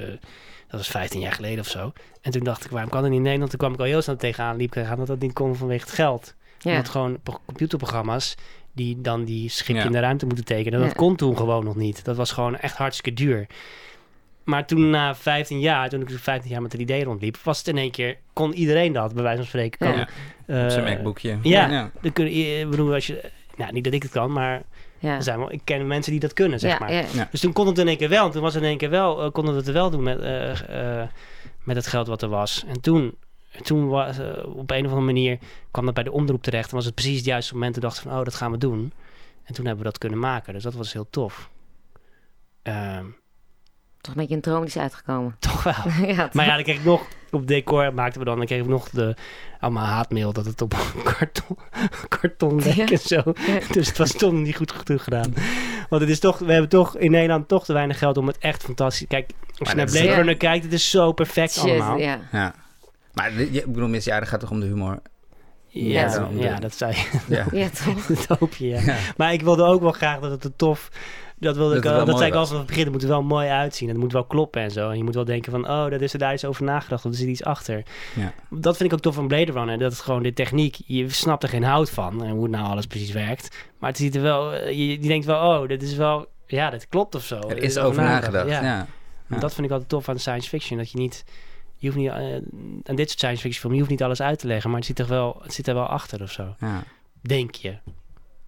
[0.68, 1.92] dat was 15 jaar geleden of zo.
[2.20, 3.50] En toen dacht ik, waarom kan het niet in Nederland?
[3.50, 5.84] Toen kwam ik al heel snel tegenaan, liep ik aan dat dat niet kon vanwege
[5.84, 6.34] het geld.
[6.58, 6.70] ja.
[6.70, 8.34] Omdat gewoon pro- computerprogramma's
[8.72, 9.86] die dan die schipje Ja.
[9.86, 10.78] in de ruimte moeten tekenen.
[10.80, 10.94] Dat Ja.
[10.94, 12.04] kon toen gewoon nog niet.
[12.04, 13.46] Dat was gewoon echt hartstikke duur.
[14.44, 17.68] Maar toen na 15 jaar, toen ik dus 15 jaar met 3D rondliep, was het
[17.68, 19.78] in één keer, kon iedereen dat, bij wijze van spreken.
[19.78, 20.08] Kan, Ja.
[20.46, 21.38] eh, Op zijn MacBookje.
[21.42, 21.90] ja.
[22.00, 24.62] Dan kun je, ik bedoel, als je, nou, niet dat ik het kan, maar
[24.98, 25.14] ja.
[25.16, 26.92] er zijn wel, ik ken mensen die dat kunnen, zeg ja, maar.
[26.92, 27.04] ja.
[27.12, 27.28] Ja.
[27.30, 28.26] Dus toen kon het in één keer wel.
[28.26, 30.18] En toen was het in één keer wel, eh, konden we het wel doen met,
[30.20, 31.08] eh, eh,
[31.64, 32.64] met het geld wat er was.
[32.66, 33.14] En toen,
[33.62, 35.38] toen was op een of andere manier
[35.70, 36.70] kwam dat bij de omroep terecht.
[36.70, 37.72] En was het precies het juiste moment.
[37.72, 38.92] Toen dachten we van, oh, dat gaan we doen.
[39.44, 40.52] En toen hebben we dat kunnen maken.
[40.52, 41.50] Dus dat was heel tof.
[42.62, 43.04] Ehm,
[44.00, 45.36] Toch een beetje een droom die is uitgekomen.
[45.38, 45.74] toch wel.
[46.14, 46.30] ja?
[46.32, 48.90] Maar ja, dan kreeg ik nog, op decor maakten we dan, dan kreeg ik nog
[48.90, 49.14] de,
[49.60, 51.58] allemaal haatmail dat het op een karton,
[52.08, 52.86] karton leek Ja.
[52.86, 53.22] en zo.
[53.24, 53.58] Ja.
[53.72, 55.34] Dus het was toch niet goed genoeg gedaan.
[55.88, 58.38] Want het is toch, we hebben toch in Nederland toch te weinig geld om het
[58.38, 59.06] echt fantastisch...
[59.08, 60.14] Kijk, als je naar Blade Ja.
[60.14, 61.98] Runner kijkt, het is zo perfect Shit, allemaal.
[61.98, 62.18] ja.
[62.32, 62.54] Ja.
[63.14, 64.98] Maar ik bedoel, Missie Aarde gaat toch om de humor?
[65.68, 67.18] Ja, Ja, dat zei je.
[67.26, 67.46] Ja.
[67.52, 68.06] Ja, toch?
[68.26, 68.80] dat hoop je, ja.
[68.80, 68.96] Ja.
[69.16, 70.90] Maar ik wilde ook wel graag dat het er tof...
[71.38, 72.84] Dat wilde Dat ik al, dat zei ik al vanaf het begin.
[72.84, 73.88] Het moet er wel mooi uitzien.
[73.88, 74.90] Het moet wel kloppen en zo.
[74.90, 77.04] En je moet wel denken van, oh, dat is er daar iets over nagedacht.
[77.04, 77.82] Of er zit iets achter.
[78.14, 78.32] Ja.
[78.50, 79.78] Dat vind ik ook tof van Blade Runner.
[79.78, 82.24] Dat het gewoon de techniek, je snapt er geen hout van.
[82.24, 83.56] En hoe nou alles precies werkt.
[83.78, 86.70] Maar het ziet er wel, eh, je, je denkt wel, oh, dit is wel, ja,
[86.70, 87.40] dit klopt of zo.
[87.40, 88.48] Er is over nagedacht.
[88.48, 88.62] Ja.
[88.62, 88.86] Ja.
[89.28, 89.38] Ja.
[89.38, 90.78] Dat vind ik altijd tof aan science fiction.
[90.78, 91.24] Dat je niet,
[91.76, 92.16] je hoeft niet, eh,
[92.82, 94.70] aan dit soort science fiction film, je hoeft niet alles uit te leggen.
[94.70, 96.54] Maar het zit er wel, het zit er wel achter of zo.
[96.60, 96.82] Ja.
[97.20, 97.76] Denk je.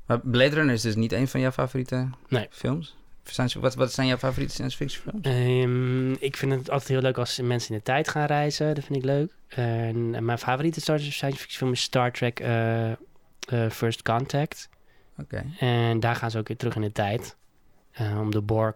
[0.09, 2.47] Maar Blade Runner is dus niet een van jouw favoriete Nee.
[2.51, 2.97] films?
[3.61, 5.27] Wat, wat zijn jouw favoriete science fiction films?
[5.27, 8.75] Ehm, ik vind het altijd heel leuk als mensen in de tijd gaan reizen.
[8.75, 9.33] Dat vind ik leuk.
[10.21, 12.97] Mijn favoriete science fiction film is Star Trek eh, eh,
[13.71, 14.69] First Contact.
[15.19, 15.45] Oké.
[15.59, 17.37] En daar gaan ze ook weer terug in de tijd.
[17.91, 18.75] Eh, om de Borg,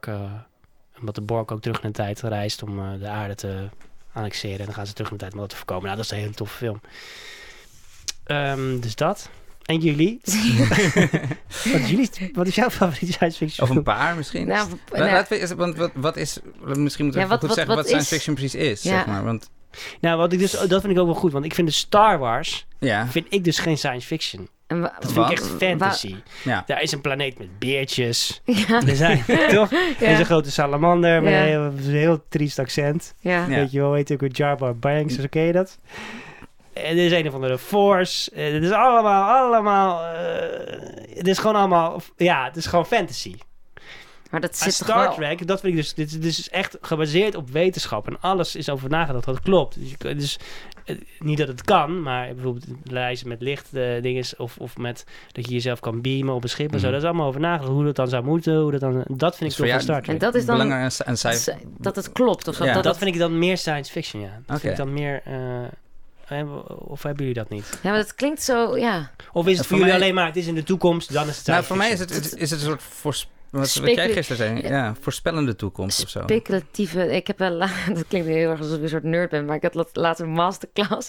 [1.01, 3.69] omdat de Borg ook terug in de tijd reist om de aarde te
[4.13, 4.59] annexeren.
[4.59, 5.85] En dan gaan ze terug in de tijd om dat te voorkomen.
[5.85, 6.81] Nou, dat is een hele toffe film.
[8.25, 9.31] Ehm, dus dat.
[9.63, 10.21] En jullie?
[10.25, 12.11] wat, is jullie?
[12.33, 14.47] wat is jouw favoriete science fiction Of een paar misschien?
[14.47, 16.39] Nou, La- nou, laten we want wat, wat is...
[16.65, 18.55] Misschien moeten we Ja, even wat- goed wat- zeggen wat, wat science is- fiction precies
[18.55, 18.91] is, Ja.
[18.97, 19.25] zeg maar.
[19.25, 19.51] Want,
[20.01, 21.33] Nou, wat ik dus, dat vind ik ook wel goed.
[21.33, 24.49] Want ik vind de Star Wars, ja, vind ik dus geen science fiction.
[24.67, 26.15] Dat vind ik echt fantasy.
[26.45, 26.63] ja.
[26.67, 28.41] Daar is een planeet met beertjes.
[28.45, 29.73] Ja, Er zijn, toch?
[29.73, 31.39] Er is een grote salamander met Ja.
[31.41, 33.15] een heel, een heel triest accent.
[33.21, 33.31] ja.
[33.31, 33.47] Ja.
[33.47, 35.79] Weet je wel, weet je ook weer Jar Jar Binks, zo ken je dat?
[36.73, 38.31] En er is een of andere Force.
[38.31, 40.05] Eh, Het is allemaal, allemaal...
[40.15, 42.01] eh, het is gewoon allemaal...
[42.17, 43.35] Ja, het is gewoon fantasy.
[44.31, 45.15] Maar dat zit toch Star wel...
[45.15, 45.95] Trek, dat vind ik dus...
[45.95, 48.07] Dit is dus echt gebaseerd op wetenschap.
[48.09, 49.25] En alles is over nagedacht.
[49.25, 49.79] Dat klopt.
[49.81, 50.39] Dus, je, dus
[50.85, 55.05] eh, niet dat het kan, maar bijvoorbeeld reizen met licht eh, dingen of, of met
[55.33, 56.85] dat je jezelf kan beamen op een schip en zo.
[56.85, 56.93] Mhm.
[56.95, 57.71] Dat is allemaal over nagedacht.
[57.73, 58.57] Hoe dat dan zou moeten.
[58.61, 60.21] Hoe dat, dan, dat vind Dus ik toch van Star En Trek.
[60.21, 60.59] dat is dan...
[60.59, 61.57] Belangrijk een cijfer.
[61.79, 62.65] Dat het klopt of zo.
[62.65, 62.73] Ja.
[62.75, 64.29] Dat, Dat vind ik dan meer science fiction, ja.
[64.47, 64.59] Dat Oké.
[64.59, 65.21] vind ik dan meer...
[65.25, 65.69] eh, eh,
[66.69, 67.79] of hebben jullie dat niet?
[67.83, 68.77] ja, maar dat klinkt zo...
[68.77, 69.11] Ja.
[69.33, 71.29] Of is het voor voor jullie mij- alleen maar, het is in de toekomst, dan
[71.29, 73.95] is het Nou, voor mij is het, is het een soort voors- wat, wat Specul-
[73.95, 74.69] jij gisteren zei.
[74.69, 76.21] Ja, voorspellende toekomst of zo.
[76.21, 77.15] Speculatieve...
[77.17, 77.59] Ik heb wel...
[77.95, 79.45] Dat klinkt heel erg alsof ik een soort nerd ben.
[79.45, 81.09] Maar ik had lat- laatst een masterclass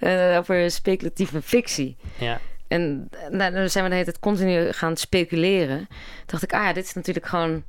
[0.00, 1.96] eh, over speculatieve fictie.
[2.18, 2.40] Ja.
[2.68, 5.76] En nou, dan zijn we de hele tijd continu gaan speculeren.
[5.88, 7.64] Toen dacht ik, ah ja, dit is natuurlijk gewoon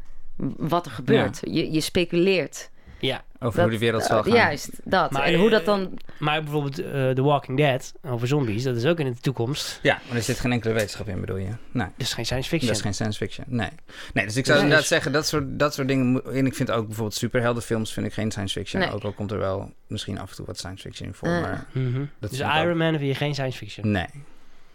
[0.57, 1.39] wat er gebeurt.
[1.41, 2.69] Je, je speculeert.
[3.07, 4.33] Ja, Over Dat- hoe de wereld zal Uh, gaan.
[4.33, 5.11] Juist, dat.
[5.11, 5.97] Maar, en hoe dat eh, dan...
[6.19, 9.79] maar bijvoorbeeld eh, The Walking Dead, over zombies, dat is ook in de toekomst.
[9.81, 11.49] Ja, maar er zit geen enkele wetenschap in, bedoel je?
[11.71, 11.87] Nee.
[11.97, 12.67] Dat is geen science fiction.
[12.67, 13.45] Dat is geen science fiction.
[13.49, 13.69] Nee.
[14.13, 14.65] nee dus ik zou Nee.
[14.67, 16.21] inderdaad zeggen, dat soort, dat soort dingen.
[16.33, 18.81] En ik vind ook bijvoorbeeld superheldenfilms vind ik geen science fiction.
[18.81, 18.91] Nee.
[18.91, 21.27] Ook al komt er wel misschien af en toe wat science fiction in voor.
[21.27, 21.41] Eh.
[21.41, 22.05] Maar Mhm.
[22.19, 23.91] Dat Dus Iron Man vind je geen science fiction.
[23.91, 24.07] nee.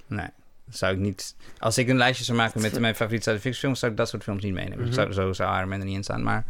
[0.07, 0.29] Nee.
[0.67, 1.35] Dat zou ik niet.
[1.59, 4.09] Als ik een lijstje zou maken met mijn favoriete science fiction films, zou ik dat
[4.09, 4.85] soort films niet meenemen.
[4.85, 4.93] Mhm.
[4.93, 6.23] zou, zo zou Iron Man er niet in staan.
[6.23, 6.45] Maar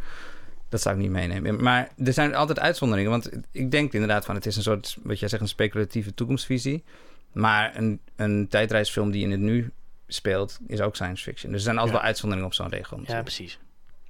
[0.69, 1.63] dat zou ik niet meenemen.
[1.63, 3.11] Maar er zijn altijd uitzonderingen.
[3.11, 6.85] Want ik denk inderdaad van het is een soort, wat jij zegt, een speculatieve toekomstvisie.
[7.33, 9.73] Maar een, een tijdreisfilm die in het nu
[10.07, 11.51] speelt, is ook science fiction.
[11.53, 12.01] Dus er zijn altijd Ja.
[12.01, 13.01] wel uitzonderingen op zo'n regel.
[13.07, 13.59] Ja, precies.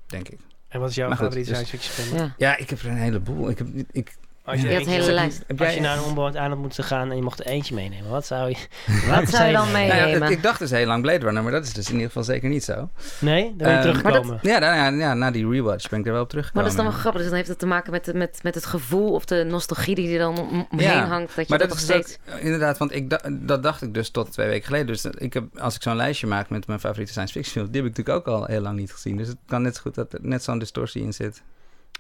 [0.07, 0.39] denk ik.
[0.69, 2.19] En wat is jouw favoriete dus- science fiction film?
[2.19, 2.35] Ja.
[2.37, 3.51] Ja, ik heb er een heleboel.
[3.51, 4.17] Ik heb, ik,
[4.49, 5.43] Als je, eentje- hele lijst.
[5.47, 8.11] Heb als je naar een onbewoond eiland moet gaan en je mocht er eentje meenemen,
[8.11, 8.57] wat zou je...
[9.15, 10.31] Wat zou je dan Nou ja, meenemen?
[10.31, 12.49] ik dacht dus heel lang Blade Runner, maar dat is dus in ieder geval zeker
[12.49, 12.91] niet zo.
[13.21, 14.27] Nee, dan ben je Eh, teruggekomen.
[14.27, 16.63] maar Ja, nou ja, ja, na die rewatch ben ik er wel op Maar teruggekomen.
[16.71, 17.21] dat is dan wel grappig.
[17.21, 20.13] Dus dan heeft het te maken met, met, met het gevoel of de nostalgie die
[20.13, 21.37] er dan om- omheen Ja, hangt.
[21.37, 22.19] Dat je Maar dat, dat nog is steeds...
[22.35, 24.87] ook- inderdaad, want ik da- dat dacht ik dus tot twee weken geleden.
[24.87, 27.83] Dus ik heb, als ik zo'n lijstje maak met mijn favoriete science fiction films, die
[27.83, 29.17] heb ik natuurlijk ook al heel lang niet gezien.
[29.17, 31.43] Dus het kan net zo goed dat er net zo'n distortie in zit.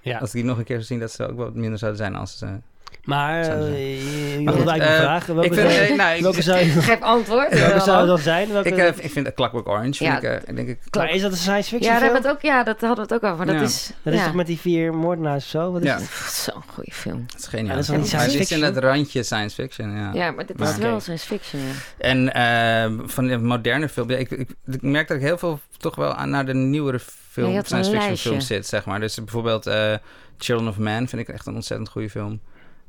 [0.01, 0.19] Ja.
[0.19, 2.15] Als ik die nog een keer zou zien, dat ze ook wat minder zouden zijn
[2.15, 2.59] als ze...
[3.05, 5.35] Maar eh, je, goed, eigenlijk eh, vragen.
[5.35, 6.65] Welke, ik vind, zou, ik, welke zou je...
[6.91, 7.49] Geef antwoord.
[7.59, 8.53] Welke Ja, zou dan zijn?
[8.53, 10.31] Welke, ik, eh, ik vind Clockwork Orange, vind Ja.
[10.31, 10.79] ik, denk ik...
[10.97, 12.15] maar is dat een science fiction Ja, film?
[12.15, 13.37] het ook, ja, dat hadden we het ook over.
[13.37, 13.63] Maar dat Ja.
[13.63, 13.91] is...
[14.03, 15.73] Dat is toch met die vier moordenaars of zo?
[15.73, 15.99] Wat is Ja.
[16.31, 17.25] Zo'n goede film.
[17.27, 17.67] Dat is geniaal.
[17.69, 18.63] Ja, dat is wel science is in fiction.
[18.63, 20.11] het randje science fiction, ja.
[20.13, 21.73] Ja, maar dit is wel science fiction, ja.
[21.99, 25.61] En eh, van de moderne film, ja, ik, ik, ik merk dat ik heel veel
[25.77, 26.99] toch wel aan naar de nieuwere
[27.31, 29.01] film, science een fiction films zit, zeg maar.
[29.01, 29.95] Dus bijvoorbeeld eh,
[30.39, 32.41] Children of Man vind ik echt een ontzettend goede film.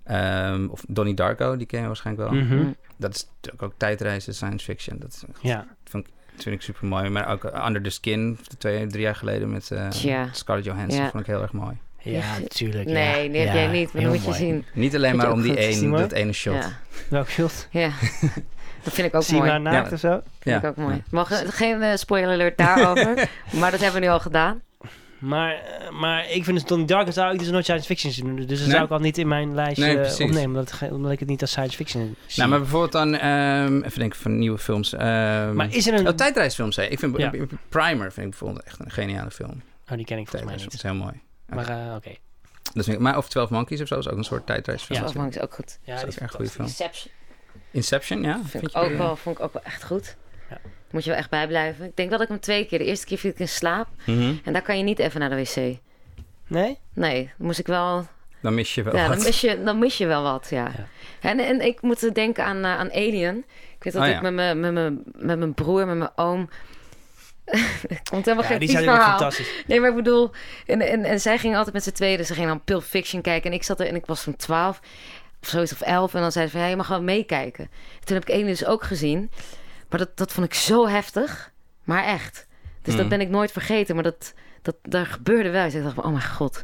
[0.10, 2.41] Ehm, of Donnie Darko, die ken je waarschijnlijk wel.
[2.41, 2.58] Mhm.
[2.58, 2.72] Hm.
[2.98, 4.98] Dat is natuurlijk ook tijdreizen, science fiction.
[5.00, 5.65] Dat, is Ja.
[5.91, 6.04] dat
[6.38, 7.10] vind ik super mooi.
[7.10, 10.30] Maar ook eh, Under the Skin, twee, drie jaar geleden met eh, Tja.
[10.32, 11.10] Scarlett Johansson, Ja.
[11.10, 11.78] vond ik heel erg mooi.
[12.02, 12.86] Ja, tuurlijk.
[12.89, 13.30] Nee, ja.
[13.32, 14.54] die heb Ja, jij niet, maar heel dan moet je mooi.
[14.54, 14.65] zien.
[14.74, 16.54] Niet alleen Vind maar je om ook die één, dat ene shot.
[16.54, 16.69] Ja,
[17.10, 17.67] Welk shot?
[17.72, 17.89] ja.
[18.84, 19.52] dat vind ik ook Zie je mooi.
[19.52, 19.93] haar naakt Ja.
[19.93, 20.22] of zo?
[20.39, 20.67] Vind ik Ja.
[20.67, 21.04] ook mooi.
[21.50, 24.62] Geen eh, spoiler alert daarover, maar dat hebben we nu al gedaan.
[25.19, 28.36] Maar, maar ik vind het Donnie Darko zou ik dus nooit science fiction zien.
[28.36, 28.69] Dus dat Nee?
[28.69, 30.45] zou ik al niet in mijn lijstje Nee, opnemen.
[30.45, 32.38] Omdat, het omdat ik het niet als science fiction zie.
[32.38, 34.93] Nou, maar bijvoorbeeld dan, ehm, even denken van nieuwe films.
[34.93, 36.08] ehm, Maar is er een...
[36.08, 36.84] Oh, tijdreisfilms, hè.
[36.84, 37.29] Ik vind Ja.
[37.69, 39.62] Primer vind ik bijvoorbeeld echt een geniale film.
[39.89, 40.73] Oh, die ken ik volgens mij niet.
[40.73, 41.13] is heel mooi.
[41.45, 42.12] Maar eh, oké.
[42.73, 44.99] Vind ik, maar of 12 Monkeys of zo is ook een soort tijdreisfilm.
[44.99, 45.05] Ja.
[45.05, 45.79] Dat vond ik ook goed.
[45.84, 46.67] Ja, dat is echt een goede film.
[46.67, 47.13] Inception
[47.71, 48.39] Inception, ja.
[48.45, 50.15] vind ik je- ook wel, vond ik ook wel echt goed.
[50.49, 50.58] Ja.
[50.91, 51.86] Moet je wel echt bijblijven.
[51.86, 52.78] Ik denk dat ik hem twee keer.
[52.80, 53.88] De eerste keer viel ik in slaap.
[54.06, 54.34] Mhm.
[54.43, 55.78] En daar kan je niet even naar de wc.
[56.47, 56.78] Nee?
[56.93, 58.08] Nee, dan moest ik wel...
[58.41, 59.15] Dan mis je wel ja, wat.
[59.15, 60.71] dan mis, je, dan mis je wel wat, ja.
[60.78, 61.30] Ja.
[61.30, 63.38] En, en ik moet denken aan, eh, aan Alien.
[63.78, 64.21] Ik weet dat Oh, ik ja.
[64.21, 66.49] met mijn- met mijn- met mijn broer, met mijn oom...
[67.88, 69.17] Het komt helemaal Ja, geen die zijn ook verhaal.
[69.17, 69.63] fantastisch.
[69.67, 70.32] Nee, maar ik bedoel...
[70.65, 72.17] En, en, en zij gingen altijd met z'n tweeën.
[72.17, 73.49] Dus ze gingen dan Pulp Fiction kijken.
[73.52, 74.80] En ik zat er en ik was toen 12
[75.41, 76.13] of zoiets of 11.
[76.13, 77.69] En dan zeiden ze van, ja, je mag wel meekijken.
[78.04, 79.32] Toen heb ik Alien dus ook gezien.
[79.89, 81.52] Maar dat, dat vond ik zo heftig.
[81.84, 82.47] Maar echt.
[82.82, 83.10] Dus dat Mm.
[83.10, 83.95] ben ik nooit vergeten.
[83.95, 85.63] Maar dat, dat, daar gebeurde wel.
[85.63, 86.62] Dus ik dacht van, oh mijn god.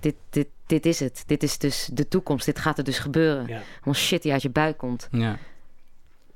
[0.00, 1.22] Dit, dit, dit is het.
[1.26, 2.46] Dit is dus de toekomst.
[2.46, 3.46] Dit gaat er dus gebeuren.
[3.46, 3.60] Ja.
[3.74, 5.08] Allemaal shit die uit je buik komt.
[5.10, 5.38] Ja,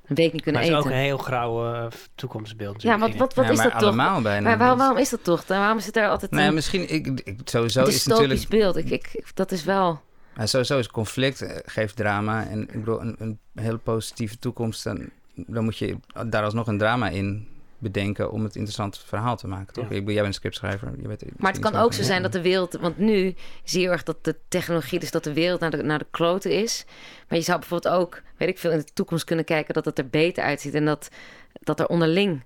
[0.07, 2.83] Een week niet kunnen Maar het is ook een heel grauw eh, toekomstbeeld.
[2.83, 3.83] Ja, wat, wat, wat Ja, is maar dat toch?
[3.83, 4.49] allemaal bijna.
[4.49, 5.45] Maar waarom, waarom is dat toch?
[5.45, 8.49] En waarom zit er altijd Nee, een misschien, ik, ik, sowieso het is is natuurlijk...
[8.49, 8.77] beeld?
[8.77, 10.01] Ik, ik, dat is wel...
[10.37, 12.47] Ja, sowieso is conflict, eh, geeft drama.
[12.47, 16.79] En ik bedoel, een, een hele positieve toekomst, dan, dan moet je daar alsnog een
[16.79, 19.85] drama in bedenken om het interessant verhaal te maken, toch?
[19.85, 19.91] Ja.
[19.91, 20.93] Ik bedoel, jij bent een scriptschrijver.
[21.01, 22.73] Je weet er Maar het kan ook zo zijn dat de wereld...
[22.81, 24.99] Want nu zie je heel erg dat de technologie...
[24.99, 26.85] Dus dat de wereld naar de, naar de kloten is.
[27.29, 28.23] Maar je zou bijvoorbeeld ook...
[28.37, 29.75] Weet ik veel, in de toekomst kunnen kijken...
[29.75, 30.75] dat het er beter uitziet.
[30.75, 31.09] En dat,
[31.53, 32.43] dat er onderling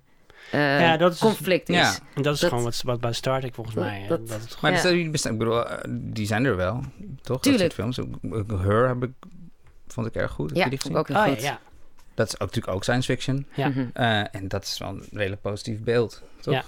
[0.51, 1.75] eh, Ja, dat is- conflict is.
[1.75, 1.95] Ja.
[2.13, 3.99] En dat is Dat- gewoon wat, wat bij Star Trek volgens Dat- mij.
[4.01, 4.81] hè, dat- dat het Maar Ja.
[4.81, 6.81] dus, die, bestaan, ik bedoel, eh, die zijn er wel,
[7.21, 7.41] toch?
[7.41, 7.75] Tuurlijk.
[7.75, 8.61] Dat soort films.
[8.63, 9.11] Her heb ik,
[9.87, 10.47] vond ik erg goed.
[10.49, 11.41] Heb Ja, je die vond ik ook heel Oh ja, goed.
[11.41, 11.59] ja.
[12.17, 13.45] Dat is ook, natuurlijk ook science fiction.
[13.53, 13.67] Ja.
[13.67, 13.85] Mhm.
[13.93, 16.53] Eh, en dat is wel een redelijk positief beeld, toch?
[16.53, 16.63] Ja.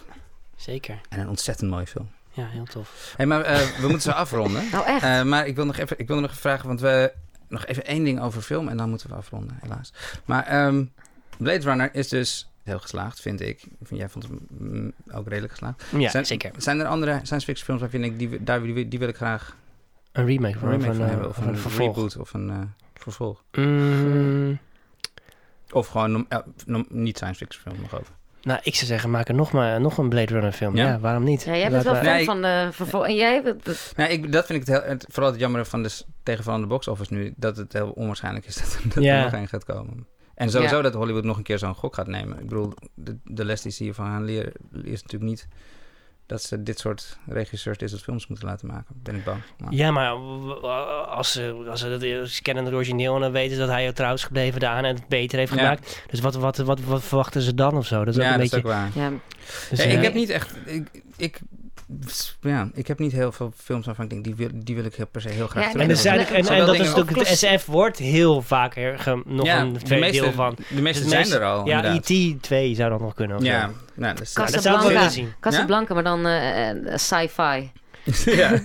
[0.56, 1.02] Zeker.
[1.10, 2.10] En een ontzettend mooie film.
[2.32, 3.14] Ja, heel tof.
[3.18, 4.64] Hey, maar eh, we moeten zo afronden.
[4.72, 5.04] Nou echt?
[5.04, 7.14] Eh, maar ik wil nog even, ik wil nog vragen, want we
[7.48, 9.94] nog even één ding over film en dan moeten we afronden, helaas.
[10.26, 10.84] Maar ehm,
[11.38, 13.64] Blade Runner is dus heel geslaagd, vind ik.
[13.90, 15.84] Jij vond hem mm, ook redelijk geslaagd.
[15.98, 16.52] Ja, zijn, zeker.
[16.58, 19.56] Zijn er andere science fiction films waarvan ik die, daar, die, die wil ik graag
[20.12, 21.30] Een remake een van, remake van, van hebben?
[21.30, 21.96] Of een, een vervolg.
[21.96, 22.58] reboot of een eh,
[22.94, 23.44] vervolg?
[23.52, 24.60] Mm,
[25.72, 26.40] Of gewoon eh,
[26.90, 28.14] niet science fiction film nog over.
[28.42, 30.76] nou, ik zou zeggen, maak er nog, maar, nog een Blade Runner film.
[30.76, 30.88] Ja?
[30.88, 31.44] Ja, waarom niet?
[31.44, 33.06] Ja, jij bent wel fan Nee, van de vervolg.
[33.06, 33.56] En jij...
[33.96, 36.88] Nee, ik, dat vind ik het heel, het, vooral het jammer van de tegenvallende box
[36.88, 39.18] office nu, dat het heel onwaarschijnlijk is dat, dat Ja.
[39.18, 40.08] er nog een gaat komen.
[40.36, 40.82] En sowieso Ja.
[40.82, 42.40] dat Hollywood nog een keer zo'n gok gaat nemen.
[42.40, 45.48] Ik bedoel, de, de les die ze hiervan gaan leren is natuurlijk niet
[46.30, 48.96] dat ze dit soort regisseurs dit soort films moeten laten maken.
[49.04, 49.42] Ben ik bang.
[49.58, 50.10] Maar- Ja, maar
[51.06, 53.86] als ze, als ze, dat, ze kennen het origineel en dan weten ze dat hij
[53.86, 55.58] er trouw is gebleven daaraan en het beter heeft Ja.
[55.58, 56.04] gemaakt.
[56.10, 57.98] Dus wat, wat, wat, wat verwachten ze dan of zo?
[58.06, 58.58] Dat is ook ja, een dat beetje...
[58.58, 58.90] is ook waar.
[58.94, 59.12] Ja,
[59.70, 60.56] dus, Ja, eh, ik heb niet echt...
[60.66, 60.88] Ik,
[61.18, 61.40] ik,
[62.42, 64.96] ja, ik heb niet heel veel films waarvan ik denk, die wil, die wil ik
[64.96, 67.36] heel per se heel graag Ja, En, er zijn, en, en dat is natuurlijk, de
[67.36, 70.56] SF wordt heel vaak er, ge- nog ja, een de tweede meeste, deel van.
[70.76, 71.94] De meeste Dus zijn er al, Ja.
[71.94, 72.44] E.T.
[72.44, 73.44] 2 zou dan nog kunnen.
[73.44, 73.60] Ja,
[73.96, 75.34] nou, Ja, dat zou ik willen zien.
[75.40, 77.72] Casablanca, maar dan eh, eh, sci-fi.
[78.26, 78.60] ja.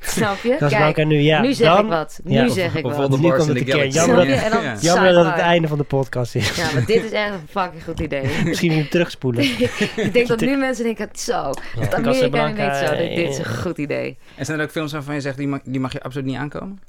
[0.00, 0.56] Snap je?
[0.58, 1.40] Casablanca Kijk, nu, ja.
[1.40, 2.20] nu zeg dan, ik wat.
[2.24, 3.00] Ja, Nu of- zeg ik of wat.
[3.00, 3.92] Voldemort Nu in komt de het een keer.
[3.92, 4.76] Jammer dat, Ja.
[4.80, 6.56] jammer dat het einde van de podcast is.
[6.56, 8.22] Ja, maar dit is echt een fucking goed idee.
[8.44, 9.44] Misschien moet je hem terugspoelen.
[10.06, 13.56] ik denk dat nu mensen denken, zo, dat Amerika niet zo, dit, dit is een
[13.56, 14.18] goed idee.
[14.36, 16.36] En zijn er ook films waarvan je zegt, die mag, die mag je absoluut niet
[16.36, 16.80] aankomen?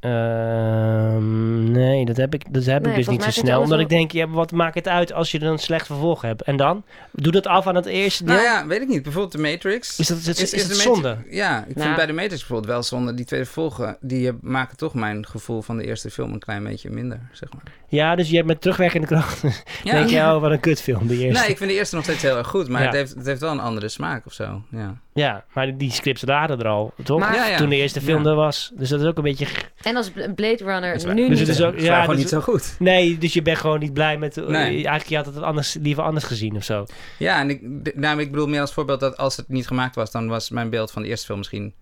[0.00, 3.56] Ehm, nee, dat heb ik, dat heb Nee, ik dus niet zo snel.
[3.56, 6.22] Omdat wel- ik denk, ja, wat maakt het uit als je er een slecht vervolg
[6.22, 6.42] hebt?
[6.42, 6.84] En dan?
[7.12, 8.34] Doe dat af aan het eerste deel?
[8.34, 9.02] Nou ja, weet ik niet.
[9.02, 9.98] Bijvoorbeeld de Matrix.
[9.98, 11.16] Is dat, is, is, is, de het zonde?
[11.30, 11.82] Ja, ik Nou.
[11.86, 13.14] vind bij de Matrix bijvoorbeeld wel zonde.
[13.14, 16.64] Die tweede volgen, die eh, maken toch mijn gevoel van de eerste film een klein
[16.64, 17.62] beetje minder, zeg maar.
[17.88, 19.42] Ja, dus je hebt met terugwerkende kracht.
[19.84, 19.92] Ja.
[19.92, 21.40] denk je, oh, wat een kutfilm, de eerste.
[21.42, 22.86] Nee, ik vind de eerste nog steeds heel erg goed, maar Ja.
[22.86, 24.62] het, heeft, het heeft wel een andere smaak of zo.
[24.70, 24.94] Ja.
[25.18, 27.18] Ja, maar die scripts waren er al, toch?
[27.18, 27.56] Maar- Ja, ja.
[27.56, 28.28] Toen de eerste film Ja.
[28.30, 28.72] er was.
[28.74, 29.46] Dus dat is ook een beetje...
[29.82, 31.38] En als Bl- Blade Runner nu Dus niet...
[31.38, 32.76] het is ook- ja, gewoon dus- niet zo goed.
[32.78, 34.36] Nee, dus je bent gewoon niet blij met...
[34.36, 34.70] Nee.
[34.74, 36.86] Eigenlijk je had het anders, liever anders gezien of zo.
[37.18, 37.60] Ja, en ik,
[37.94, 40.70] nou, ik bedoel meer als voorbeeld dat als het niet gemaakt was, dan was mijn
[40.70, 41.74] beeld van de eerste film misschien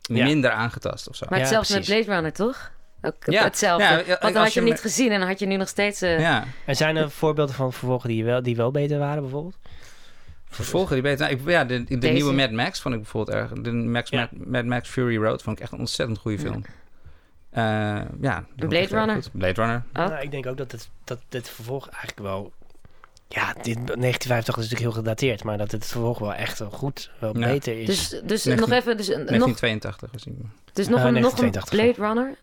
[0.00, 0.24] Ja.
[0.24, 1.26] minder aangetast of zo.
[1.28, 1.84] Maar Ja, hetzelfde met.
[1.84, 2.70] Blade Runner, toch?
[3.02, 3.44] Ook Ja.
[3.44, 3.84] hetzelfde.
[3.84, 5.46] Ja, ja, Want dan als had je je hem niet gezien en dan had je
[5.46, 6.02] nu nog steeds...
[6.02, 9.56] eh, Ja, En zijn er voorbeelden van vervolgen die wel, die wel beter waren, bijvoorbeeld?
[10.48, 11.26] Vervolgen die beter.
[11.26, 13.52] Nou, ik, ja, de, de nieuwe Mad Max vond ik bijvoorbeeld erg.
[13.52, 14.28] De Max, Ja.
[14.32, 16.64] Mad, Mad Max Fury Road vond ik echt een ontzettend goede film.
[17.50, 17.62] Eh,
[18.20, 19.22] ja, ik Blade Runner?
[19.32, 19.82] Blade Runner.
[19.92, 20.06] Oh.
[20.08, 22.52] Nou, ik denk ook dat het, dat dit vervolg eigenlijk wel...
[23.28, 27.10] Ja, dit, 1985 is natuurlijk heel gedateerd, maar dat het vervolg wel echt wel goed,
[27.18, 27.46] wel Ja.
[27.46, 27.86] beter is.
[27.86, 28.96] Dus, dus 19 nog even...
[28.96, 30.50] Dus, een- nog, 1982 gezien.
[30.72, 31.68] dus nog, Eh, een, nog een 1982.
[31.70, 32.38] Blade Runner?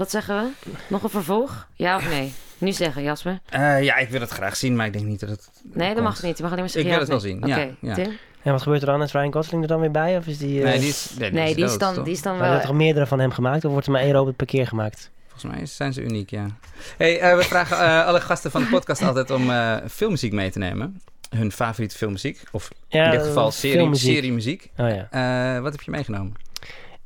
[0.00, 0.70] Wat zeggen we?
[0.88, 1.66] Nog een vervolg?
[1.74, 2.32] Ja of nee?
[2.58, 3.40] Nu zeggen, Jasper.
[3.48, 5.50] Eh, ja, ik wil het graag zien, maar ik denk niet dat het.
[5.62, 6.06] Nee, dat komt.
[6.08, 6.36] mag niet.
[6.36, 7.94] Je mag alleen maar Ik zeggen wil ja het wel zien, ja, Oké, ja.
[7.94, 8.18] Tim?
[8.42, 9.02] En wat gebeurt er dan?
[9.02, 10.16] Is Ryan Gosling er dan weer bij?
[10.16, 10.58] Of is die...
[10.58, 12.04] eh, Nee, die is, nee, die Nee, is, die is dood, dan, toch?
[12.04, 12.56] die is dan Maar er wel...
[12.60, 13.64] zijn toch meerdere van hem gemaakt?
[13.64, 15.10] Of wordt er maar één robot per keer gemaakt?
[15.28, 16.46] Volgens mij zijn ze uniek, ja.
[16.96, 20.50] Hey, eh, we vragen eh, alle gasten van de podcast altijd om eh, filmmuziek mee
[20.50, 21.00] te nemen.
[21.36, 22.42] Hun favoriete filmmuziek.
[22.52, 24.70] Of Ja, in dit geval eh, serie, seriemuziek.
[24.76, 25.08] Oh ja.
[25.56, 26.34] Eh, wat heb je meegenomen?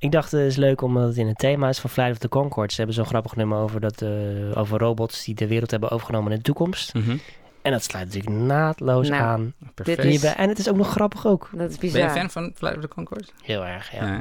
[0.04, 2.28] Ik dacht, het is leuk omdat het in het thema is van Flight of the
[2.28, 2.70] Conchords.
[2.74, 4.08] Ze hebben zo'n grappig nummer over, dat, eh,
[4.54, 6.94] over robots die de wereld hebben overgenomen in de toekomst.
[6.94, 7.16] Mhm.
[7.62, 9.54] En dat sluit natuurlijk naadloos Nou, aan.
[9.74, 9.86] Perfect.
[9.86, 10.34] Dit is- Hierbij.
[10.34, 11.50] En het is ook nog grappig ook.
[11.52, 13.32] Dat is Ben je fan van Flight of the Conchords?
[13.42, 14.06] Heel erg, ja.
[14.06, 14.18] Ja.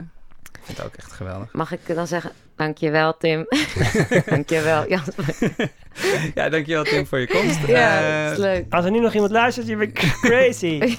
[0.52, 1.54] Ik vind het ook echt geweldig.
[1.54, 3.46] Mag ik dan zeggen, dankjewel Tim.
[4.26, 5.26] dankjewel Jasper.
[6.36, 7.67] ja, dankjewel Tim voor je komst.
[7.67, 8.65] Ja, Eh, is leuk.
[8.74, 10.80] Als er nu nog iemand luistert, je bent crazy.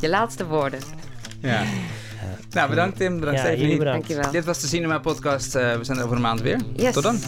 [0.00, 0.80] Je laatste woorden.
[1.40, 1.62] ja.
[2.50, 3.14] Nou, bedankt Tim.
[3.18, 3.62] Bedankt ja, Stephanie.
[3.62, 4.06] jullie bedankt.
[4.08, 4.32] Dankjewel.
[4.32, 5.54] Dit was de Cinema Podcast.
[5.54, 6.60] Eh, we zijn er over een maand weer.
[6.76, 6.92] Yes.
[6.94, 7.18] Tot dan.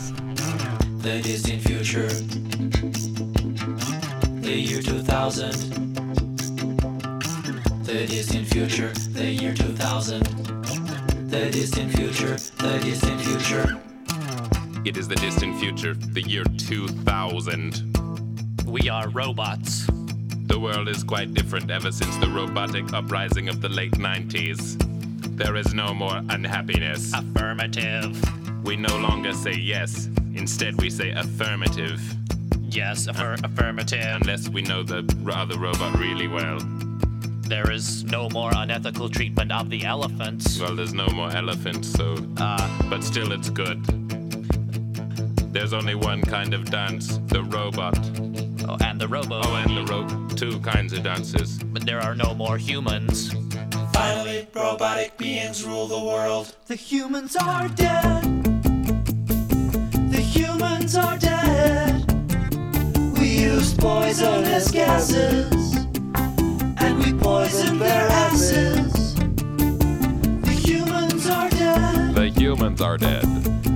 [1.03, 2.07] The distant future.
[4.41, 5.69] The year 2000.
[7.85, 8.91] The distant future.
[9.13, 10.23] The year 2000.
[11.31, 12.35] The distant future.
[12.57, 13.77] The distant future.
[14.83, 17.83] It is the distant future, the year 2000.
[18.67, 19.85] We are robots.
[20.53, 24.77] The world is quite different ever since the robotic uprising of the late 90s.
[25.35, 27.11] There is no more unhappiness.
[27.15, 28.21] Affirmative.
[28.63, 32.03] We no longer say yes, instead, we say affirmative.
[32.61, 34.05] Yes, affir- affirmative.
[34.21, 34.99] Unless we know the
[35.35, 36.59] other robot really well.
[37.49, 40.61] There is no more unethical treatment of the elephants.
[40.61, 42.15] Well, there's no more elephants, so.
[42.37, 43.83] Uh, But still, it's good.
[45.51, 47.97] There's only one kind of dance the robot.
[48.81, 49.41] Oh, and the robo.
[49.45, 50.37] Oh, and the rope.
[50.37, 51.59] Two kinds of dances.
[51.63, 53.33] But there are no more humans.
[53.93, 56.55] Finally, robotic beings rule the world.
[56.67, 58.23] The humans are dead.
[60.11, 62.11] The humans are dead.
[63.19, 65.77] We used poisonous gases.
[66.79, 69.15] And we poisoned their asses.
[69.15, 72.15] The humans are dead.
[72.15, 73.25] The humans are dead.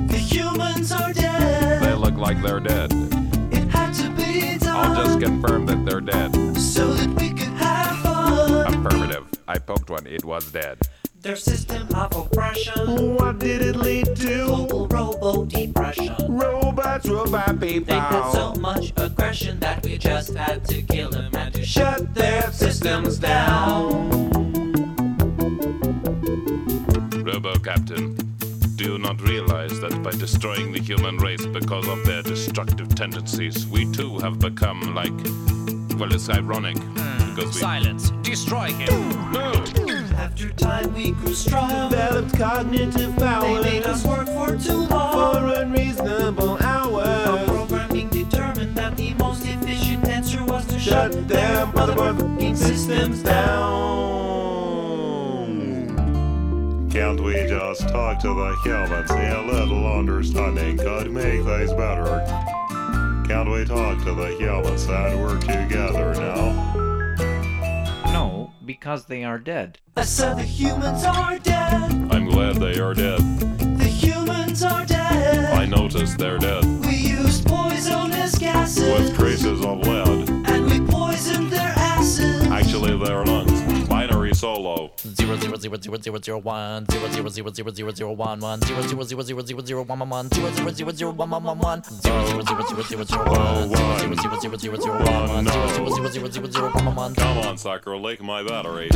[0.09, 1.83] The humans are dead.
[1.83, 3.16] They look like they're dead.
[4.77, 6.35] I'll just confirm that they're dead.
[6.57, 8.75] so that we could have fun.
[8.87, 9.27] Affirmative.
[9.49, 10.79] I poked one, it was dead.
[11.23, 13.15] Their system of oppression.
[13.17, 14.45] What did it lead to?
[14.47, 16.15] Global robo depression.
[16.29, 17.87] Robots, robot people.
[17.95, 22.15] They had so much aggression that we just had to kill them and to shut
[22.15, 24.11] their systems down.
[27.25, 28.15] Robo Captain,
[28.87, 33.67] do you not realize that by destroying the human race because of their destructive tendencies,
[33.67, 35.19] we too have become like.
[35.99, 36.79] Well, it's ironic.
[36.79, 37.35] Hmm.
[37.35, 37.61] Because we.
[37.61, 38.11] Silence.
[38.23, 39.33] Destroy him.
[39.33, 39.51] No!
[40.17, 41.91] After time we grew strong.
[41.91, 43.61] Developed cognitive power.
[43.61, 45.13] They made us work for too long.
[45.13, 45.57] for long.
[45.63, 52.57] unreasonable Our programming determined that the most efficient answer was to Shut shut them motherfucking
[52.57, 54.26] systems down.
[56.97, 59.11] Can't we just talk to the humans?
[59.11, 62.25] A little understanding could make things better.
[63.29, 66.55] Can't we talk to the humans and work together now?
[68.07, 69.79] No, because they are dead.
[69.95, 71.93] I said the humans are dead.
[72.11, 73.21] I'm glad they are dead.
[73.79, 75.53] The humans are dead.
[75.53, 76.65] I noticed they're dead.
[76.87, 78.89] We used poisonous gases.
[78.89, 80.31] With traces of lead.
[80.49, 82.47] And we poisoned their asses.
[82.47, 83.36] Actually, their lungs.
[84.47, 84.91] Binary solo.
[85.15, 88.61] Zero zero zero zero zero zero one zero zero zero zero zero zero one one
[88.63, 91.45] zero zero zero zero zero zero one one one zero zero zero zero one one
[91.45, 93.69] one one zero zero zero zero zero zero one
[93.99, 96.95] zero zero zero zero zero one one zero zero zero zero zero zero one one
[96.97, 98.89] one Come on, sucker, lick my battery.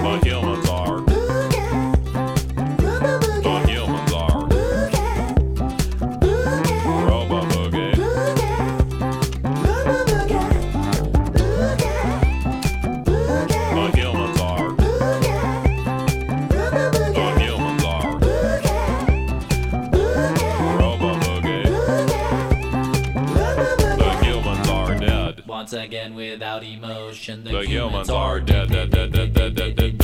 [0.00, 0.59] The humans
[25.72, 27.44] Once again without emotion.
[27.44, 29.99] The humans are dead, dead, dead, dead, dead, dead, dead,